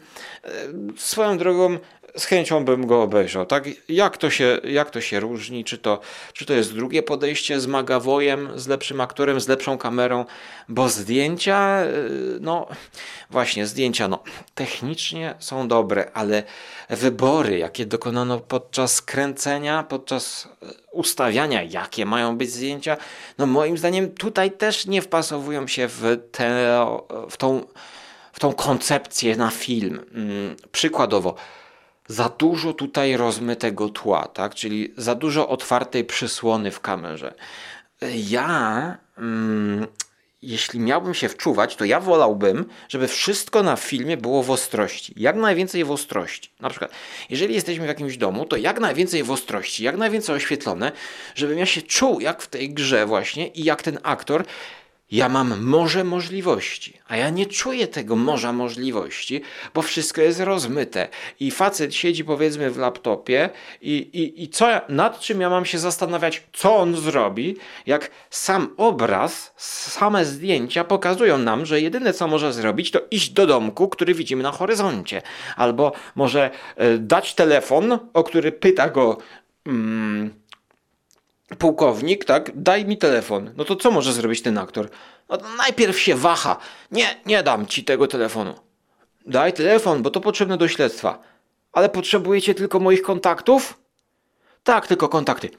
Swoją 0.97 1.39
drogą 1.39 1.79
z 2.19 2.25
chęcią 2.25 2.65
bym 2.65 2.87
go 2.87 3.03
obejrzał. 3.03 3.47
Tak? 3.47 3.65
Jak, 3.89 4.17
to 4.17 4.31
się, 4.31 4.61
jak 4.65 4.91
to 4.91 5.01
się 5.01 5.21
różni? 5.21 5.65
Czy 5.65 5.79
to, 5.79 6.01
czy 6.33 6.47
to 6.47 6.53
jest 6.53 6.75
drugie 6.75 7.03
podejście 7.03 7.61
z 7.61 7.67
Magavojem, 7.67 8.49
z 8.55 8.69
lepszym 8.69 9.01
aktorem, 9.01 9.41
z 9.41 9.49
lepszą 9.49 9.79
kamerą? 9.79 10.25
Bo 10.69 10.89
zdjęcia, 10.89 11.83
y, 11.85 12.39
no 12.41 12.67
właśnie, 13.31 13.67
zdjęcia 13.67 14.09
no, 14.09 14.23
technicznie 14.55 15.35
są 15.39 15.69
dobre, 15.69 16.11
ale 16.15 16.43
wybory, 16.91 17.59
jakie 17.59 17.87
dokonano 17.87 18.41
podczas 18.41 19.03
kręcenia, 19.03 19.83
podczas 19.83 20.49
y, 20.63 20.67
ustawiania, 20.93 21.63
jakie 21.63 22.07
mają 22.07 22.37
być 22.37 22.51
zdjęcia, 22.51 22.97
no 23.39 23.47
moim 23.47 23.79
zdaniem 23.79 24.11
tutaj 24.11 24.51
też 24.51 24.87
nie 24.87 25.03
wpasowują 25.03 25.67
się 25.67 25.89
w, 25.89 26.03
te, 26.33 26.79
w, 27.31 27.37
tą, 27.37 27.67
w 28.33 28.41
tą 28.41 28.53
koncepcję 28.53 29.37
na 29.37 29.51
film. 29.51 30.05
Mm, 30.15 30.57
przykładowo, 30.73 31.35
za 32.09 32.29
dużo 32.29 32.73
tutaj 32.73 33.17
rozmytego 33.17 33.89
tła, 33.89 34.29
tak? 34.29 34.55
czyli 34.55 34.95
za 34.97 35.15
dużo 35.15 35.49
otwartej 35.49 36.05
przysłony 36.05 36.71
w 36.71 36.81
kamerze. 36.81 37.35
Ja, 38.15 38.97
mm, 39.19 39.87
jeśli 40.43 40.81
miałbym 40.81 41.15
się 41.15 41.29
wczuwać, 41.29 41.77
to 41.77 41.85
ja 41.85 42.01
wolałbym, 42.01 42.65
żeby 42.89 43.09
wszystko 43.09 43.63
na 43.63 43.77
filmie 43.77 44.17
było 44.17 44.43
w 44.43 44.51
ostrości. 44.51 45.15
Jak 45.17 45.37
najwięcej 45.37 45.85
w 45.85 45.91
ostrości. 45.91 46.51
Na 46.61 46.71
przykład, 46.71 46.91
jeżeli 47.31 47.55
jesteśmy 47.55 47.85
w 47.85 47.89
jakimś 47.89 48.17
domu, 48.17 48.45
to 48.45 48.57
jak 48.57 48.81
najwięcej 48.81 49.23
w 49.23 49.31
ostrości, 49.31 49.85
jak 49.85 49.97
najwięcej 49.97 50.37
oświetlone, 50.37 50.93
żebym 51.35 51.59
ja 51.59 51.67
się 51.67 51.83
czuł 51.83 52.21
jak 52.21 52.43
w 52.43 52.47
tej 52.47 52.71
grze 52.71 53.07
właśnie 53.07 53.49
i 53.49 53.65
jak 53.65 53.83
ten 53.83 53.99
aktor 54.03 54.45
ja 55.11 55.29
mam 55.29 55.65
morze 55.65 56.05
możliwości, 56.05 56.99
a 57.09 57.17
ja 57.17 57.31
nie 57.31 57.47
czuję 57.47 57.87
tego 57.87 58.17
morza 58.17 58.53
możliwości, 58.53 59.43
bo 59.75 59.83
wszystko 59.83 60.21
jest 60.21 60.41
rozmyte. 60.41 61.09
I 61.41 61.51
facet 61.51 61.95
siedzi 61.95 62.25
powiedzmy 62.25 62.71
w 62.71 62.77
laptopie 62.77 63.51
i, 63.83 63.93
i, 63.93 64.43
i 64.43 64.49
co, 64.49 64.69
nad 64.89 65.21
czym 65.21 65.41
ja 65.41 65.51
mam 65.51 65.65
się 65.65 65.79
zastanawiać, 65.79 66.43
co 66.53 66.77
on 66.77 66.97
zrobi, 66.97 67.57
jak 67.87 68.11
sam 68.31 68.75
obraz, 68.77 69.53
same 69.57 70.25
zdjęcia 70.25 70.85
pokazują 70.85 71.39
nam, 71.39 71.67
że 71.67 71.81
jedyne 71.81 72.13
co 72.13 72.29
może 72.29 72.53
zrobić, 72.53 72.91
to 72.91 73.01
iść 73.11 73.31
do 73.31 73.47
domku, 73.47 73.89
który 73.89 74.15
widzimy 74.15 74.43
na 74.43 74.53
horyzoncie. 74.53 75.23
Albo 75.57 75.93
może 76.15 76.51
y, 76.81 76.99
dać 76.99 77.35
telefon, 77.35 77.99
o 78.15 78.25
który 78.25 78.53
pyta 78.53 78.89
go... 78.89 79.19
Mm, 79.67 80.31
pułkownik, 81.57 82.25
tak, 82.25 82.51
daj 82.55 82.85
mi 82.85 82.99
telefon. 82.99 83.53
No 83.57 83.65
to 83.65 83.77
co 83.77 83.91
może 83.91 84.13
zrobić 84.13 84.43
ten 84.43 84.59
aktor? 84.59 84.89
No 85.29 85.39
najpierw 85.57 86.01
się 86.01 86.15
waha. 86.15 86.57
Nie, 86.91 87.21
nie 87.27 87.43
dam 87.43 87.67
ci 87.67 87.85
tego 87.85 88.07
telefonu. 88.07 88.55
Daj 89.27 89.53
telefon, 89.53 90.03
bo 90.03 90.11
to 90.11 90.21
potrzebne 90.21 90.57
do 90.57 90.69
śledztwa. 90.69 91.19
Ale 91.73 91.89
potrzebujecie 91.89 92.55
tylko 92.55 92.81
moich 92.81 93.03
kontaktów? 93.03 93.79
Tak, 94.65 94.87
tylko 94.87 95.09
kontakty. 95.09 95.51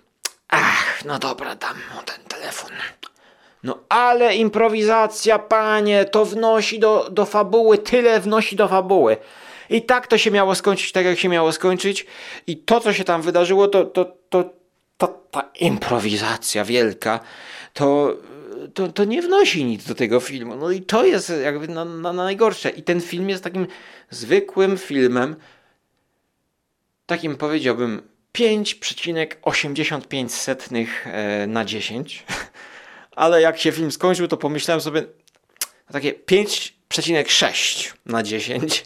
Ach, 0.48 1.06
no 1.06 1.20
dobra, 1.20 1.56
dam 1.56 1.78
mu 1.96 2.04
ten 2.04 2.24
telefon. 2.28 2.72
No 3.64 3.80
ale 3.90 4.36
improwizacja, 4.36 5.40
panie, 5.40 6.06
to 6.06 6.26
wnosi 6.26 6.80
do, 6.80 7.10
do 7.12 7.26
fabuły, 7.26 7.78
tyle 7.78 8.20
wnosi 8.20 8.56
do 8.56 8.68
fabuły. 8.68 9.18
I 9.70 9.82
tak 9.82 10.08
to 10.08 10.18
się 10.18 10.32
miało 10.32 10.56
skończyć 10.56 10.92
tak, 10.92 11.06
jak 11.06 11.20
się 11.20 11.30
miało 11.30 11.52
skończyć. 11.52 12.06
I 12.48 12.58
to, 12.58 12.80
co 12.80 12.94
się 12.94 13.04
tam 13.04 13.22
wydarzyło, 13.22 13.68
to, 13.68 13.86
to, 13.86 14.06
to 14.30 14.59
ta, 15.00 15.08
ta 15.08 15.50
improwizacja 15.60 16.66
wielka, 16.66 17.20
to, 17.74 18.18
to, 18.74 18.88
to 18.88 19.06
nie 19.06 19.22
wnosi 19.22 19.66
nic 19.66 19.84
do 19.84 19.96
tego 19.96 20.20
filmu. 20.20 20.56
No 20.56 20.72
i 20.72 20.82
to 20.82 21.06
jest 21.06 21.34
jakby 21.44 21.68
na, 21.68 21.86
na, 21.86 22.14
na 22.14 22.24
najgorsze. 22.24 22.70
I 22.70 22.84
ten 22.84 23.02
film 23.02 23.30
jest 23.30 23.44
takim 23.44 23.68
zwykłym 24.10 24.78
filmem, 24.78 25.36
takim 27.06 27.38
powiedziałbym 27.38 28.02
5,85 28.38 30.88
e, 31.06 31.48
na 31.48 31.66
10. 31.66 32.26
Ale 33.16 33.42
jak 33.42 33.58
się 33.58 33.72
film 33.72 33.92
skończył, 33.92 34.28
to 34.28 34.38
pomyślałem 34.38 34.82
sobie 34.82 35.04
takie 35.92 36.14
5,6 36.14 37.94
na 38.06 38.24
10 38.24 38.86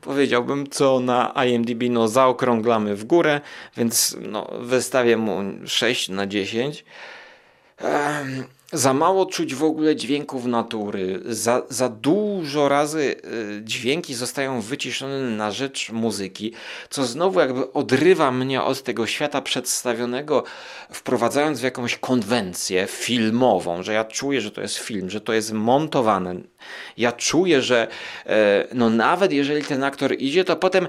powiedziałbym, 0.00 0.70
co 0.70 1.00
na 1.00 1.32
IMDb 1.46 1.82
no, 1.90 2.08
zaokrąglamy 2.08 2.96
w 2.96 3.04
górę, 3.04 3.40
więc 3.76 4.16
no, 4.20 4.50
wystawię 4.60 5.16
mu 5.16 5.42
6 5.66 6.08
na 6.08 6.26
10. 6.26 6.84
Um, 7.82 8.44
za 8.72 8.92
mało 8.92 9.26
czuć 9.26 9.54
w 9.54 9.64
ogóle 9.64 9.96
dźwięków 9.96 10.44
natury, 10.44 11.20
za, 11.24 11.62
za 11.68 11.88
dużo 11.88 12.68
razy 12.68 13.16
y, 13.58 13.60
dźwięki 13.64 14.14
zostają 14.14 14.60
wyciszone 14.60 15.20
na 15.20 15.50
rzecz 15.50 15.90
muzyki, 15.92 16.52
co 16.90 17.04
znowu 17.04 17.40
jakby 17.40 17.72
odrywa 17.72 18.32
mnie 18.32 18.62
od 18.62 18.82
tego 18.82 19.06
świata 19.06 19.42
przedstawionego, 19.42 20.44
wprowadzając 20.90 21.60
w 21.60 21.62
jakąś 21.62 21.96
konwencję 21.96 22.86
filmową, 22.86 23.82
że 23.82 23.92
ja 23.92 24.04
czuję, 24.04 24.40
że 24.40 24.50
to 24.50 24.60
jest 24.60 24.76
film, 24.76 25.10
że 25.10 25.20
to 25.20 25.32
jest 25.32 25.52
montowane. 25.52 26.34
Ja 26.96 27.12
czuję, 27.12 27.62
że 27.62 27.88
e, 28.26 28.66
no 28.74 28.90
nawet 28.90 29.32
jeżeli 29.32 29.64
ten 29.64 29.84
aktor 29.84 30.14
idzie, 30.18 30.44
to 30.44 30.56
potem 30.56 30.88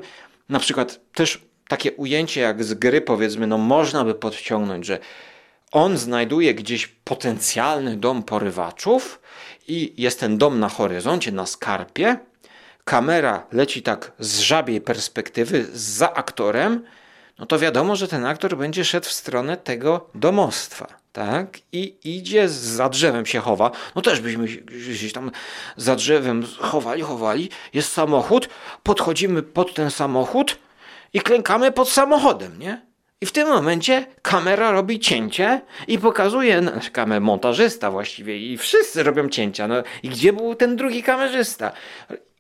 na 0.49 0.59
przykład 0.59 0.99
też 1.13 1.41
takie 1.67 1.91
ujęcie 1.91 2.41
jak 2.41 2.63
z 2.63 2.73
gry 2.73 3.01
powiedzmy, 3.01 3.47
no 3.47 3.57
można 3.57 4.03
by 4.03 4.15
podciągnąć, 4.15 4.85
że 4.85 4.99
on 5.71 5.97
znajduje 5.97 6.53
gdzieś 6.53 6.87
potencjalny 6.87 7.97
dom 7.97 8.23
porywaczów 8.23 9.21
i 9.67 9.93
jest 9.97 10.19
ten 10.19 10.37
dom 10.37 10.59
na 10.59 10.69
horyzoncie, 10.69 11.31
na 11.31 11.45
skarpie. 11.45 12.19
Kamera 12.83 13.47
leci 13.51 13.81
tak 13.81 14.11
z 14.19 14.39
żabiej 14.39 14.81
perspektywy 14.81 15.67
za 15.73 16.13
aktorem, 16.13 16.83
no 17.39 17.45
to 17.45 17.59
wiadomo, 17.59 17.95
że 17.95 18.07
ten 18.07 18.25
aktor 18.25 18.57
będzie 18.57 18.85
szedł 18.85 19.07
w 19.07 19.11
stronę 19.11 19.57
tego 19.57 20.09
domostwa, 20.15 20.87
tak? 21.13 21.59
I 21.71 21.95
idzie 22.03 22.49
za 22.49 22.89
drzewem 22.89 23.25
się 23.25 23.39
chowa. 23.39 23.71
No 23.95 24.01
też 24.01 24.19
byśmy 24.19 24.47
gdzieś 24.47 25.13
tam 25.13 25.31
za 25.77 25.95
drzewem 25.95 26.45
chowali, 26.59 27.01
chowali. 27.01 27.49
Jest 27.73 27.93
samochód, 27.93 28.49
podchodzimy 28.83 29.43
pod 29.43 29.73
ten 29.73 29.91
samochód 29.91 30.57
i 31.13 31.21
klękamy 31.21 31.71
pod 31.71 31.89
samochodem, 31.89 32.59
nie? 32.59 32.86
I 33.21 33.25
w 33.25 33.31
tym 33.31 33.47
momencie 33.47 34.05
kamera 34.21 34.71
robi 34.71 34.99
cięcie 34.99 35.61
i 35.87 35.99
pokazuje, 35.99 36.61
no, 36.61 36.71
kamer 36.91 37.21
montażysta 37.21 37.91
właściwie 37.91 38.37
i 38.37 38.57
wszyscy 38.57 39.03
robią 39.03 39.29
cięcia. 39.29 39.67
No, 39.67 39.75
I 40.03 40.09
gdzie 40.09 40.33
był 40.33 40.55
ten 40.55 40.75
drugi 40.75 41.03
kamerzysta? 41.03 41.71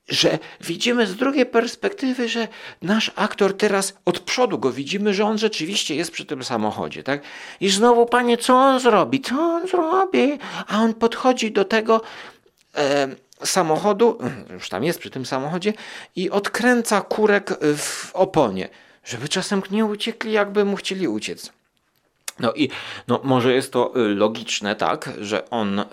Że 0.09 0.39
widzimy 0.61 1.07
z 1.07 1.15
drugiej 1.15 1.45
perspektywy, 1.45 2.29
że 2.29 2.47
nasz 2.81 3.11
aktor 3.15 3.57
teraz 3.57 3.97
od 4.05 4.19
przodu 4.19 4.59
go 4.59 4.71
widzimy, 4.71 5.13
że 5.13 5.25
on 5.25 5.37
rzeczywiście 5.37 5.95
jest 5.95 6.11
przy 6.11 6.25
tym 6.25 6.43
samochodzie, 6.43 7.03
tak? 7.03 7.21
I 7.61 7.69
znowu, 7.69 8.05
panie, 8.05 8.37
co 8.37 8.55
on 8.55 8.79
zrobi? 8.79 9.21
Co 9.21 9.35
on 9.35 9.67
zrobi? 9.67 10.39
A 10.67 10.81
on 10.81 10.93
podchodzi 10.93 11.51
do 11.51 11.65
tego 11.65 12.01
e, 12.75 13.07
samochodu, 13.43 14.17
już 14.49 14.69
tam 14.69 14.83
jest 14.83 14.99
przy 14.99 15.09
tym 15.09 15.25
samochodzie, 15.25 15.73
i 16.15 16.29
odkręca 16.29 17.01
kurek 17.01 17.53
w 17.77 18.09
oponie 18.13 18.69
żeby 19.07 19.29
czasem 19.29 19.61
nie 19.71 19.85
uciekli, 19.85 20.31
jakby 20.31 20.65
mu 20.65 20.75
chcieli 20.75 21.07
uciec. 21.07 21.51
No 22.39 22.53
i 22.53 22.69
no, 23.07 23.21
może 23.23 23.53
jest 23.53 23.71
to 23.71 23.93
y, 23.97 24.15
logiczne, 24.15 24.75
tak, 24.75 25.09
że 25.21 25.49
on, 25.49 25.79
y, 25.79 25.85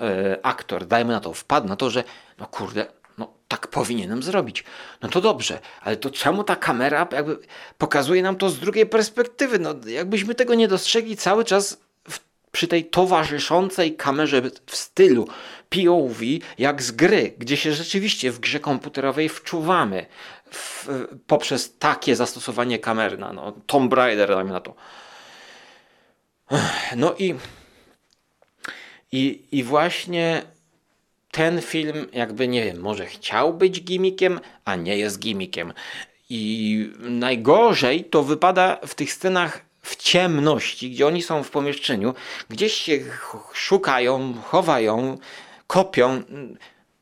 aktor, 0.42 0.86
dajmy 0.86 1.12
na 1.12 1.20
to, 1.20 1.32
wpadł 1.32 1.68
na 1.68 1.76
to, 1.76 1.90
że 1.90 2.04
no 2.38 2.46
kurde, 2.46 2.86
no 3.18 3.32
tak 3.48 3.66
powinienem 3.66 4.22
zrobić. 4.22 4.64
No 5.02 5.08
to 5.08 5.20
dobrze, 5.20 5.60
ale 5.80 5.96
to 5.96 6.10
czemu 6.10 6.44
ta 6.44 6.56
kamera 6.56 7.08
jakby 7.12 7.38
pokazuje 7.78 8.22
nam 8.22 8.36
to 8.36 8.50
z 8.50 8.58
drugiej 8.58 8.86
perspektywy? 8.86 9.58
No 9.58 9.74
jakbyśmy 9.86 10.34
tego 10.34 10.54
nie 10.54 10.68
dostrzegli 10.68 11.16
cały 11.16 11.44
czas 11.44 11.80
w, 12.08 12.18
przy 12.52 12.68
tej 12.68 12.84
towarzyszącej 12.84 13.96
kamerze 13.96 14.42
w 14.66 14.76
stylu 14.76 15.28
POV, 15.70 16.24
jak 16.58 16.82
z 16.82 16.90
gry, 16.90 17.34
gdzie 17.38 17.56
się 17.56 17.72
rzeczywiście 17.72 18.30
w 18.30 18.40
grze 18.40 18.60
komputerowej 18.60 19.28
wczuwamy 19.28 20.06
w, 20.54 20.88
poprzez 21.26 21.78
takie 21.78 22.16
zastosowanie 22.16 22.78
kamery. 22.78 23.16
No, 23.16 23.52
Tomb 23.66 23.92
Raider, 23.92 24.28
dajmy 24.28 24.52
na 24.52 24.60
to. 24.60 24.74
No 26.96 27.14
i, 27.18 27.34
i, 29.12 29.44
i 29.52 29.62
właśnie 29.62 30.42
ten 31.30 31.62
film, 31.62 32.06
jakby 32.12 32.48
nie 32.48 32.64
wiem, 32.64 32.80
może 32.80 33.06
chciał 33.06 33.54
być 33.54 33.84
gimikiem, 33.84 34.40
a 34.64 34.76
nie 34.76 34.98
jest 34.98 35.18
gimikiem. 35.18 35.72
I 36.30 36.92
najgorzej 36.98 38.04
to 38.04 38.22
wypada 38.22 38.78
w 38.86 38.94
tych 38.94 39.12
scenach 39.12 39.64
w 39.82 39.96
ciemności, 39.96 40.90
gdzie 40.90 41.06
oni 41.06 41.22
są 41.22 41.42
w 41.42 41.50
pomieszczeniu, 41.50 42.14
gdzieś 42.48 42.72
się 42.72 42.98
szukają, 43.52 44.34
chowają, 44.42 45.18
kopią. 45.66 46.22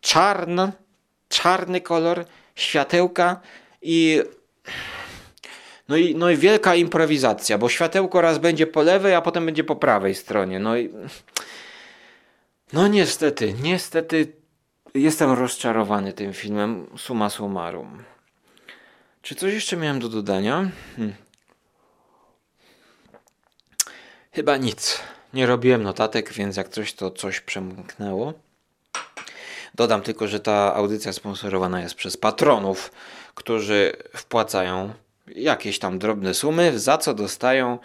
Czarny, 0.00 0.72
czarny 1.28 1.80
kolor, 1.80 2.24
światełka 2.62 3.40
i 3.83 4.22
no 5.88 5.96
i, 5.96 6.14
no 6.14 6.31
i 6.31 6.37
wielka 6.37 6.75
improwizacja, 6.75 7.59
bo 7.59 7.68
światełko 7.68 8.20
raz 8.20 8.38
będzie 8.38 8.66
po 8.66 8.83
lewej, 8.83 9.14
a 9.14 9.22
potem 9.22 9.46
będzie 9.46 9.64
po 9.64 9.77
prawej 9.77 10.14
stronie. 10.14 10.59
No 10.59 10.77
i 10.77 10.90
no 12.72 12.88
niestety, 12.88 13.55
niestety 13.62 14.33
jestem 14.94 15.31
rozczarowany 15.31 16.12
tym 16.12 16.33
filmem 16.33 16.87
summa 16.96 17.31
summarum. 17.31 18.03
Czy 19.22 19.35
coś 19.35 19.55
jeszcze 19.55 19.77
miałem 19.77 20.01
do 20.01 20.09
dodania? 20.09 20.70
Hmm. 20.96 21.14
Chyba 24.33 24.57
nic. 24.57 25.01
Nie 25.35 25.46
robiłem 25.46 25.83
notatek, 25.83 26.33
więc 26.33 26.57
jak 26.57 26.68
coś, 26.68 26.94
to 26.94 27.11
coś 27.11 27.40
przemknęło. 27.40 28.35
Dodam 29.74 30.02
tylko, 30.02 30.28
że 30.28 30.40
ta 30.40 30.74
audycja 30.74 31.12
sponsorowana 31.12 31.80
jest 31.80 31.94
przez 31.94 32.16
patronów, 32.16 32.92
którzy 33.35 33.92
wpłacają 34.16 34.92
jakieś 35.26 35.78
tam 35.78 35.98
drobne 35.98 36.35
sumy, 36.35 36.78
za 36.78 36.98
co 36.98 37.14
dostają 37.14 37.78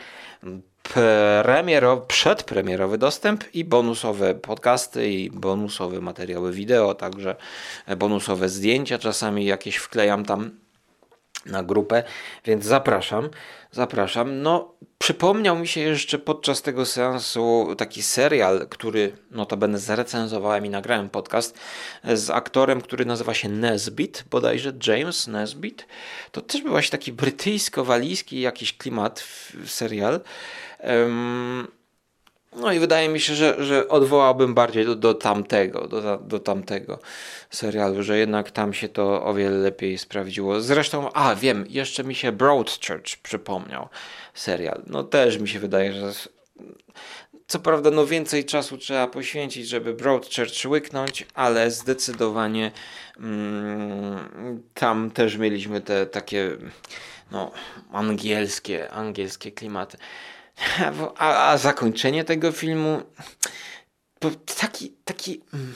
premierowy, 0.93 2.01
przedpremierowy 2.07 2.97
dostęp 2.97 3.43
i 3.55 3.65
bonusowe 3.65 4.35
podcasty 4.35 5.09
i 5.09 5.31
bonusowe 5.31 6.01
materiały 6.01 6.51
wideo, 6.51 6.93
także 6.93 7.35
bonusowe 7.97 8.49
zdjęcia 8.49 8.99
czasami 8.99 9.45
jakieś 9.45 9.75
wklejam 9.75 10.25
tam 10.25 10.51
na 11.45 11.63
grupę, 11.63 12.03
więc 12.45 12.65
zapraszam, 12.65 13.29
zapraszam. 13.71 14.41
No, 14.41 14.73
przypomniał 14.97 15.59
mi 15.59 15.67
się 15.67 15.81
jeszcze 15.81 16.19
podczas 16.19 16.61
tego 16.61 16.85
seansu 16.85 17.75
taki 17.77 18.03
serial, 18.03 18.67
który 18.69 19.17
notabene 19.31 19.79
zrecenzowałem 19.79 20.65
i 20.65 20.69
nagrałem 20.69 21.09
podcast 21.09 21.59
z 22.03 22.29
aktorem, 22.29 22.81
który 22.81 23.05
nazywa 23.05 23.33
się 23.33 23.49
Nesbit, 23.49 24.23
bodajże 24.31 24.73
James 24.87 25.27
Nesbit. 25.27 25.85
To 26.31 26.41
też 26.41 26.61
był 26.61 26.71
właśnie 26.71 26.91
taki 26.91 27.13
brytyjsko-walijski 27.13 28.41
jakiś 28.41 28.77
klimat 28.77 29.23
serial. 29.65 30.21
Um, 30.79 31.67
no 32.59 32.71
i 32.71 32.79
wydaje 32.79 33.09
mi 33.09 33.19
się, 33.19 33.35
że, 33.35 33.65
że 33.65 33.87
odwołałbym 33.87 34.53
bardziej 34.53 34.85
do, 34.85 34.95
do 34.95 35.13
tamtego, 35.13 35.87
do, 35.87 36.17
do 36.17 36.39
tamtego 36.39 36.99
serialu, 37.49 38.03
że 38.03 38.17
jednak 38.17 38.51
tam 38.51 38.73
się 38.73 38.89
to 38.89 39.23
o 39.23 39.33
wiele 39.33 39.57
lepiej 39.57 39.97
sprawdziło. 39.97 40.61
Zresztą, 40.61 41.13
a 41.13 41.35
wiem, 41.35 41.65
jeszcze 41.69 42.03
mi 42.03 42.15
się 42.15 42.31
Broadchurch 42.31 43.17
przypomniał 43.23 43.89
serial. 44.33 44.81
No 44.87 45.03
też 45.03 45.39
mi 45.39 45.49
się 45.49 45.59
wydaje, 45.59 45.93
że 45.93 46.13
co 47.47 47.59
prawda 47.59 47.91
no 47.91 48.05
więcej 48.05 48.45
czasu 48.45 48.77
trzeba 48.77 49.07
poświęcić, 49.07 49.67
żeby 49.67 49.93
Broadchurch 49.93 50.65
łyknąć, 50.65 51.25
ale 51.33 51.71
zdecydowanie 51.71 52.71
mm, 53.19 54.63
tam 54.73 55.11
też 55.11 55.37
mieliśmy 55.37 55.81
te 55.81 56.05
takie 56.05 56.51
no 57.31 57.51
angielskie, 57.91 58.91
angielskie 58.91 59.51
klimaty. 59.51 59.97
A, 61.17 61.51
a 61.51 61.57
zakończenie 61.57 62.23
tego 62.23 62.51
filmu 62.51 63.01
taki, 64.59 64.93
taki, 65.05 65.41
mm, 65.53 65.73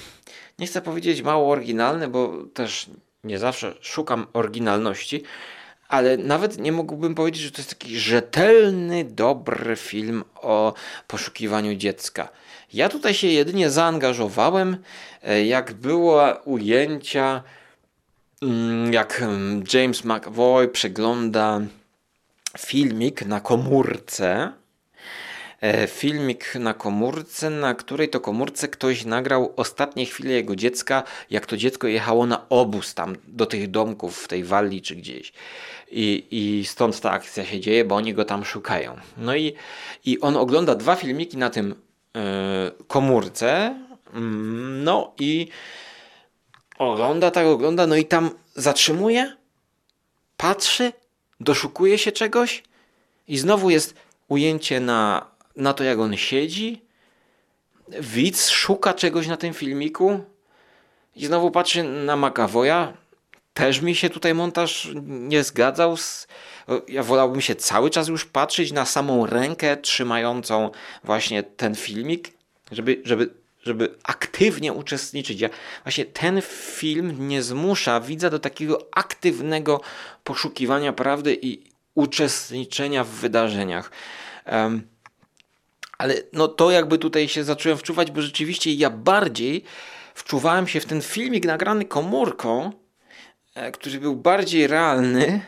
nie 0.59 0.67
chcę 0.67 0.81
powiedzieć 0.81 1.21
mało 1.21 1.51
oryginalny, 1.51 2.07
bo 2.07 2.33
też 2.53 2.89
nie 3.23 3.39
zawsze 3.39 3.73
szukam 3.81 4.27
oryginalności, 4.33 5.23
ale 5.87 6.17
nawet 6.17 6.57
nie 6.57 6.71
mógłbym 6.71 7.15
powiedzieć, 7.15 7.41
że 7.41 7.51
to 7.51 7.57
jest 7.57 7.69
taki 7.69 7.99
rzetelny, 7.99 9.05
dobry 9.05 9.75
film 9.75 10.23
o 10.35 10.73
poszukiwaniu 11.07 11.75
dziecka. 11.75 12.29
Ja 12.73 12.89
tutaj 12.89 13.13
się 13.13 13.27
jedynie 13.27 13.69
zaangażowałem, 13.69 14.77
e, 15.23 15.45
jak 15.45 15.73
było 15.73 16.33
ujęcia, 16.45 17.43
mm, 18.41 18.93
jak 18.93 19.21
mm, 19.21 19.63
James 19.73 20.03
McAvoy 20.03 20.67
przegląda 20.67 21.61
filmik 22.57 23.25
na 23.25 23.39
komórce 23.39 24.60
filmik 25.87 26.55
na 26.55 26.73
komórce, 26.73 27.49
na 27.49 27.73
której 27.73 28.09
to 28.09 28.19
komórce 28.19 28.67
ktoś 28.67 29.05
nagrał 29.05 29.53
ostatnie 29.55 30.05
chwile 30.05 30.31
jego 30.31 30.55
dziecka, 30.55 31.03
jak 31.29 31.45
to 31.45 31.57
dziecko 31.57 31.87
jechało 31.87 32.25
na 32.25 32.49
obóz 32.49 32.93
tam 32.93 33.15
do 33.27 33.45
tych 33.45 33.71
domków 33.71 34.17
w 34.23 34.27
tej 34.27 34.43
Walii 34.43 34.81
czy 34.81 34.95
gdzieś. 34.95 35.33
I, 35.91 36.27
I 36.31 36.65
stąd 36.65 37.01
ta 37.01 37.11
akcja 37.11 37.45
się 37.45 37.59
dzieje, 37.59 37.85
bo 37.85 37.95
oni 37.95 38.13
go 38.13 38.25
tam 38.25 38.45
szukają. 38.45 38.95
No 39.17 39.35
i, 39.35 39.53
i 40.05 40.19
on 40.19 40.37
ogląda 40.37 40.75
dwa 40.75 40.95
filmiki 40.95 41.37
na 41.37 41.49
tym 41.49 41.75
yy, 42.15 42.21
komórce. 42.87 43.75
Yy, 44.13 44.21
no 44.83 45.13
i 45.19 45.47
ogląda, 46.77 47.31
tak 47.31 47.47
ogląda, 47.47 47.87
no 47.87 47.95
i 47.95 48.05
tam 48.05 48.29
zatrzymuje, 48.55 49.35
patrzy, 50.37 50.93
doszukuje 51.39 51.97
się 51.97 52.11
czegoś 52.11 52.63
i 53.27 53.37
znowu 53.37 53.69
jest 53.69 53.95
ujęcie 54.27 54.79
na 54.79 55.30
na 55.55 55.73
to, 55.73 55.83
jak 55.83 55.99
on 55.99 56.17
siedzi. 56.17 56.81
Widz 57.99 58.49
szuka 58.49 58.93
czegoś 58.93 59.27
na 59.27 59.37
tym 59.37 59.53
filmiku 59.53 60.19
i 61.15 61.25
znowu 61.25 61.51
patrzy 61.51 61.83
na 61.83 62.15
McAvoya. 62.15 62.93
Też 63.53 63.81
mi 63.81 63.95
się 63.95 64.09
tutaj 64.09 64.33
montaż 64.33 64.89
nie 65.03 65.43
zgadzał. 65.43 65.97
Z... 65.97 66.27
Ja 66.87 67.03
wolałbym 67.03 67.41
się 67.41 67.55
cały 67.55 67.89
czas 67.89 68.07
już 68.07 68.25
patrzeć 68.25 68.71
na 68.71 68.85
samą 68.85 69.25
rękę 69.25 69.77
trzymającą 69.77 70.69
właśnie 71.03 71.43
ten 71.43 71.75
filmik, 71.75 72.31
żeby, 72.71 73.01
żeby, 73.05 73.29
żeby 73.63 73.95
aktywnie 74.03 74.73
uczestniczyć. 74.73 75.41
Ja, 75.41 75.49
właśnie 75.83 76.05
ten 76.05 76.41
film 76.41 77.27
nie 77.27 77.43
zmusza 77.43 77.99
widza 77.99 78.29
do 78.29 78.39
takiego 78.39 78.87
aktywnego 78.91 79.81
poszukiwania 80.23 80.93
prawdy 80.93 81.37
i 81.41 81.63
uczestniczenia 81.95 83.03
w 83.03 83.09
wydarzeniach. 83.09 83.91
Um, 84.45 84.90
ale 86.01 86.15
no 86.33 86.47
to 86.47 86.71
jakby 86.71 86.97
tutaj 86.97 87.27
się 87.27 87.43
zacząłem 87.43 87.77
wczuwać, 87.77 88.11
bo 88.11 88.21
rzeczywiście 88.21 88.73
ja 88.73 88.89
bardziej 88.89 89.63
wczuwałem 90.13 90.67
się 90.67 90.79
w 90.79 90.85
ten 90.85 91.01
filmik 91.01 91.45
nagrany 91.45 91.85
komórką, 91.85 92.71
e, 93.55 93.71
który 93.71 93.99
był 93.99 94.15
bardziej 94.15 94.67
realny 94.67 95.41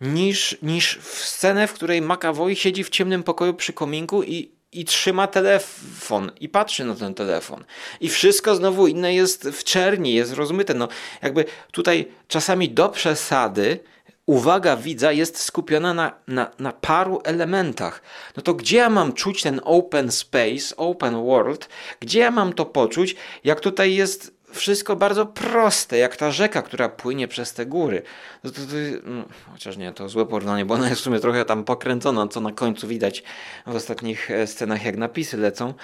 niż, 0.00 0.58
niż 0.62 0.98
w 0.98 1.24
scenę, 1.24 1.66
w 1.66 1.72
której 1.72 2.02
McAvoy 2.02 2.56
siedzi 2.56 2.84
w 2.84 2.90
ciemnym 2.90 3.22
pokoju 3.22 3.54
przy 3.54 3.72
kominku 3.72 4.22
i, 4.22 4.52
i 4.72 4.84
trzyma 4.84 5.26
telefon 5.26 6.32
i 6.40 6.48
patrzy 6.48 6.84
na 6.84 6.94
ten 6.94 7.14
telefon. 7.14 7.64
I 8.00 8.08
wszystko 8.08 8.56
znowu 8.56 8.86
inne 8.86 9.14
jest 9.14 9.48
w 9.48 9.64
czerni, 9.64 10.14
jest 10.14 10.32
rozmyte. 10.32 10.74
No, 10.74 10.88
jakby 11.22 11.44
tutaj 11.72 12.08
czasami 12.28 12.68
do 12.68 12.88
przesady 12.88 13.80
uwaga 14.28 14.76
widza 14.76 15.12
jest 15.12 15.38
skupiona 15.38 15.94
na, 15.94 16.12
na, 16.26 16.50
na 16.58 16.72
paru 16.72 17.20
elementach. 17.24 18.02
No 18.36 18.42
to 18.42 18.54
gdzie 18.54 18.76
ja 18.76 18.90
mam 18.90 19.12
czuć 19.12 19.42
ten 19.42 19.60
open 19.64 20.12
space, 20.12 20.76
open 20.76 21.14
world? 21.24 21.68
Gdzie 22.00 22.20
ja 22.20 22.30
mam 22.30 22.52
to 22.52 22.66
poczuć, 22.66 23.16
jak 23.44 23.60
tutaj 23.60 23.94
jest 23.94 24.38
wszystko 24.52 24.96
bardzo 24.96 25.26
proste, 25.26 25.98
jak 25.98 26.16
ta 26.16 26.30
rzeka, 26.30 26.62
która 26.62 26.88
płynie 26.88 27.28
przez 27.28 27.52
te 27.52 27.66
góry. 27.66 28.02
No 28.44 28.50
to, 28.50 28.56
to, 28.56 28.76
no, 29.04 29.24
chociaż 29.52 29.76
nie, 29.76 29.92
to 29.92 30.08
złe 30.08 30.26
porównanie, 30.26 30.64
bo 30.64 30.74
ona 30.74 30.88
jest 30.88 31.00
w 31.00 31.04
sumie 31.04 31.20
trochę 31.20 31.44
tam 31.44 31.64
pokręcona, 31.64 32.28
co 32.28 32.40
na 32.40 32.52
końcu 32.52 32.88
widać 32.88 33.22
w 33.66 33.76
ostatnich 33.76 34.30
e, 34.30 34.46
scenach, 34.46 34.84
jak 34.84 34.96
napisy 34.96 35.36
lecą. 35.36 35.74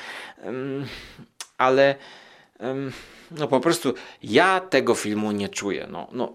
Ale 1.59 1.95
no 3.31 3.49
po 3.49 3.61
prostu 3.61 3.95
ja 4.23 4.61
tego 4.61 4.95
filmu 4.95 5.33
nie 5.33 5.49
czuję. 5.49 5.87
No, 5.91 6.09
no, 6.13 6.33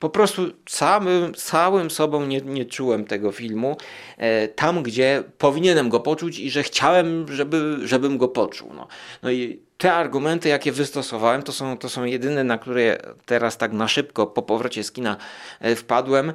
po 0.00 0.10
prostu 0.10 0.42
samym, 0.68 1.34
całym 1.34 1.90
sobą 1.90 2.26
nie, 2.26 2.40
nie 2.40 2.64
czułem 2.64 3.04
tego 3.04 3.32
filmu 3.32 3.76
e, 4.16 4.48
tam, 4.48 4.82
gdzie 4.82 5.22
powinienem 5.38 5.88
go 5.88 6.00
poczuć 6.00 6.38
i 6.38 6.50
że 6.50 6.62
chciałem, 6.62 7.26
żeby, 7.32 7.78
żebym 7.84 8.18
go 8.18 8.28
poczuł. 8.28 8.72
No, 8.74 8.88
no 9.22 9.30
i 9.30 9.60
te 9.78 9.92
argumenty, 9.92 10.48
jakie 10.48 10.72
wystosowałem, 10.72 11.42
to 11.42 11.52
są, 11.52 11.78
to 11.78 11.88
są 11.88 12.04
jedyne, 12.04 12.44
na 12.44 12.58
które 12.58 12.98
teraz 13.26 13.58
tak 13.58 13.72
na 13.72 13.88
szybko 13.88 14.26
po 14.26 14.42
powrocie 14.42 14.84
z 14.84 14.92
kina 14.92 15.16
e, 15.60 15.76
wpadłem, 15.76 16.32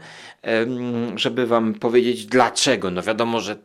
żeby 1.15 1.47
wam 1.47 1.73
powiedzieć 1.73 2.25
dlaczego. 2.25 2.91
No 2.91 3.01
wiadomo, 3.01 3.39
że 3.39 3.56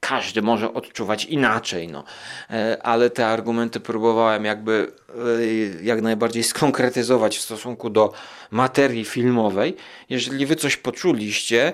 każdy 0.00 0.42
może 0.42 0.74
odczuwać 0.74 1.24
inaczej, 1.24 1.88
no. 1.88 2.04
E, 2.50 2.82
ale 2.82 3.10
te 3.10 3.26
argumenty 3.26 3.80
próbowałem 3.80 4.44
jakby 4.44 4.92
e, 5.08 5.84
jak 5.84 6.02
najbardziej 6.02 6.42
skonkretyzować 6.42 7.38
w 7.38 7.40
stosunku 7.40 7.90
do 7.90 8.12
materii 8.50 9.04
filmowej. 9.04 9.76
Jeżeli 10.10 10.46
wy 10.46 10.56
coś 10.56 10.76
poczuliście, 10.76 11.72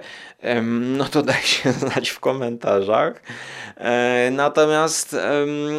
no 0.70 1.04
to 1.04 1.22
dajcie 1.32 1.72
znać 1.72 2.10
w 2.10 2.20
komentarzach. 2.20 3.22
E, 3.76 4.30
natomiast 4.32 5.16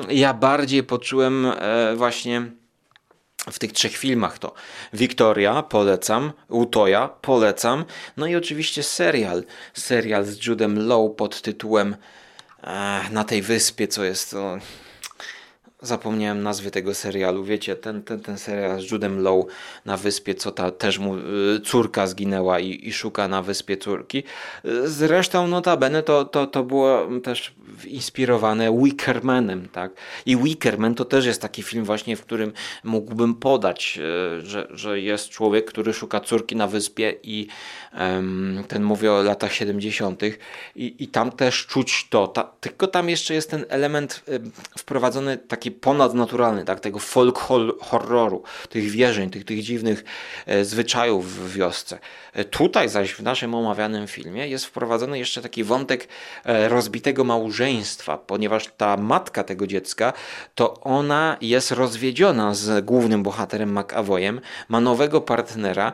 ja 0.09 0.33
bardziej 0.33 0.83
poczułem 0.83 1.47
właśnie 1.95 2.41
w 3.51 3.59
tych 3.59 3.71
trzech 3.71 3.97
filmach 3.97 4.39
to 4.39 4.53
Victoria, 4.93 5.63
polecam, 5.63 6.31
Utoja, 6.49 7.07
polecam, 7.21 7.85
no 8.17 8.27
i 8.27 8.35
oczywiście 8.35 8.83
serial, 8.83 9.43
serial 9.73 10.25
z 10.25 10.45
Judem 10.45 10.87
Lowe 10.87 11.15
pod 11.15 11.41
tytułem 11.41 11.95
Na 13.11 13.23
tej 13.23 13.41
wyspie, 13.41 13.87
co 13.87 14.03
jest... 14.03 14.33
O, 14.33 14.57
Zapomniałem 15.83 16.43
nazwy 16.43 16.71
tego 16.71 16.93
serialu. 16.93 17.43
Wiecie, 17.43 17.75
ten, 17.75 18.03
ten, 18.03 18.19
ten 18.19 18.37
serial 18.37 18.81
z 18.81 18.91
Judem 18.91 19.19
Lowe 19.19 19.43
na 19.85 19.97
wyspie, 19.97 20.35
co 20.35 20.51
ta 20.51 20.71
też 20.71 20.99
mu 20.99 21.15
y, 21.17 21.21
córka 21.65 22.07
zginęła 22.07 22.59
i, 22.59 22.87
i 22.87 22.93
szuka 22.93 23.27
na 23.27 23.41
wyspie 23.41 23.77
córki. 23.77 24.23
Zresztą, 24.83 25.47
notabene, 25.47 26.03
to, 26.03 26.25
to, 26.25 26.47
to 26.47 26.63
było 26.63 27.07
też 27.23 27.53
inspirowane 27.85 28.77
Wickermanem, 28.83 29.67
tak? 29.69 29.91
I 30.25 30.37
Wickerman 30.37 30.95
to 30.95 31.05
też 31.05 31.25
jest 31.25 31.41
taki 31.41 31.63
film 31.63 31.85
właśnie, 31.85 32.15
w 32.15 32.21
którym 32.21 32.53
mógłbym 32.83 33.35
podać, 33.35 33.99
y, 34.37 34.45
że, 34.45 34.67
że 34.71 34.99
jest 34.99 35.29
człowiek, 35.29 35.65
który 35.65 35.93
szuka 35.93 36.19
córki 36.19 36.55
na 36.55 36.67
wyspie 36.67 37.15
i 37.23 37.47
um, 37.99 38.63
ten 38.67 38.83
mówię 38.83 39.11
o 39.11 39.21
latach 39.21 39.53
70. 39.53 40.21
I, 40.75 40.95
i 40.99 41.07
tam 41.07 41.31
też 41.31 41.65
czuć 41.65 42.07
to. 42.09 42.27
Ta, 42.27 42.43
tylko 42.43 42.87
tam 42.87 43.09
jeszcze 43.09 43.33
jest 43.33 43.49
ten 43.49 43.65
element 43.69 44.23
y, 44.29 44.41
wprowadzony 44.77 45.37
taki 45.37 45.72
ponadnaturalny, 45.81 46.65
tak, 46.65 46.79
tego 46.79 46.99
folk 46.99 47.39
horroru, 47.81 48.43
tych 48.69 48.89
wierzeń, 48.89 49.29
tych, 49.29 49.45
tych 49.45 49.63
dziwnych 49.63 50.03
e, 50.45 50.65
zwyczajów 50.65 51.35
w 51.35 51.53
wiosce. 51.53 51.99
E, 52.33 52.43
tutaj 52.45 52.89
zaś 52.89 53.13
w 53.13 53.19
naszym 53.19 53.55
omawianym 53.55 54.07
filmie 54.07 54.47
jest 54.47 54.65
wprowadzony 54.65 55.19
jeszcze 55.19 55.41
taki 55.41 55.63
wątek 55.63 56.07
e, 56.45 56.69
rozbitego 56.69 57.23
małżeństwa, 57.23 58.17
ponieważ 58.17 58.67
ta 58.77 58.97
matka 58.97 59.43
tego 59.43 59.67
dziecka, 59.67 60.13
to 60.55 60.81
ona 60.81 61.37
jest 61.41 61.71
rozwiedziona 61.71 62.53
z 62.53 62.85
głównym 62.85 63.23
bohaterem 63.23 63.79
McAvoyem, 63.79 64.41
ma 64.69 64.81
nowego 64.81 65.21
partnera 65.21 65.91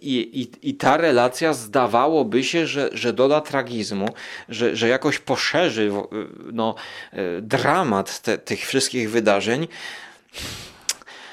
i, 0.00 0.48
i, 0.62 0.68
i 0.68 0.74
ta 0.74 0.96
relacja 0.96 1.54
zdawałoby 1.54 2.44
się, 2.44 2.66
że, 2.66 2.90
że 2.92 3.12
doda 3.12 3.40
tragizmu, 3.40 4.08
że, 4.48 4.76
że 4.76 4.88
jakoś 4.88 5.18
poszerzy 5.18 5.90
no, 6.52 6.74
dramat 7.42 8.20
te, 8.20 8.38
tych 8.38 8.66
wszystkich 8.66 8.91
wszystkich 8.92 9.10
wydarzeń. 9.10 9.68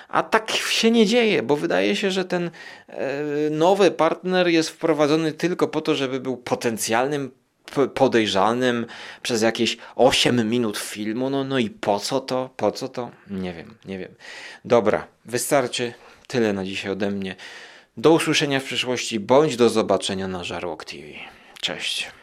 A 0.09 0.23
tak 0.23 0.51
się 0.51 0.91
nie 0.91 1.05
dzieje, 1.05 1.43
bo 1.43 1.55
wydaje 1.55 1.95
się, 1.95 2.11
że 2.11 2.25
ten 2.25 2.51
e, 2.87 3.49
nowy 3.49 3.91
partner 3.91 4.47
jest 4.47 4.69
wprowadzony 4.69 5.31
tylko 5.33 5.67
po 5.67 5.81
to, 5.81 5.95
żeby 5.95 6.19
był 6.19 6.37
potencjalnym 6.37 7.31
podejrzanym 7.93 8.85
przez 9.21 9.41
jakieś 9.41 9.77
8 9.95 10.49
minut 10.49 10.77
filmu. 10.77 11.29
No, 11.29 11.43
no 11.43 11.59
i 11.59 11.69
po 11.69 11.99
co 11.99 12.19
to? 12.19 12.49
Po 12.57 12.71
co 12.71 12.87
to? 12.87 13.11
Nie 13.29 13.53
wiem, 13.53 13.75
nie 13.85 13.99
wiem. 13.99 14.15
Dobra, 14.65 15.07
wystarczy. 15.25 15.93
Tyle 16.27 16.53
na 16.53 16.65
dzisiaj 16.65 16.91
ode 16.91 17.11
mnie. 17.11 17.35
Do 17.97 18.11
usłyszenia 18.11 18.59
w 18.59 18.63
przyszłości, 18.63 19.19
bądź 19.19 19.55
do 19.55 19.69
zobaczenia 19.69 20.27
na 20.27 20.43
Żarłok 20.43 20.85
TV. 20.85 21.07
Cześć. 21.61 22.18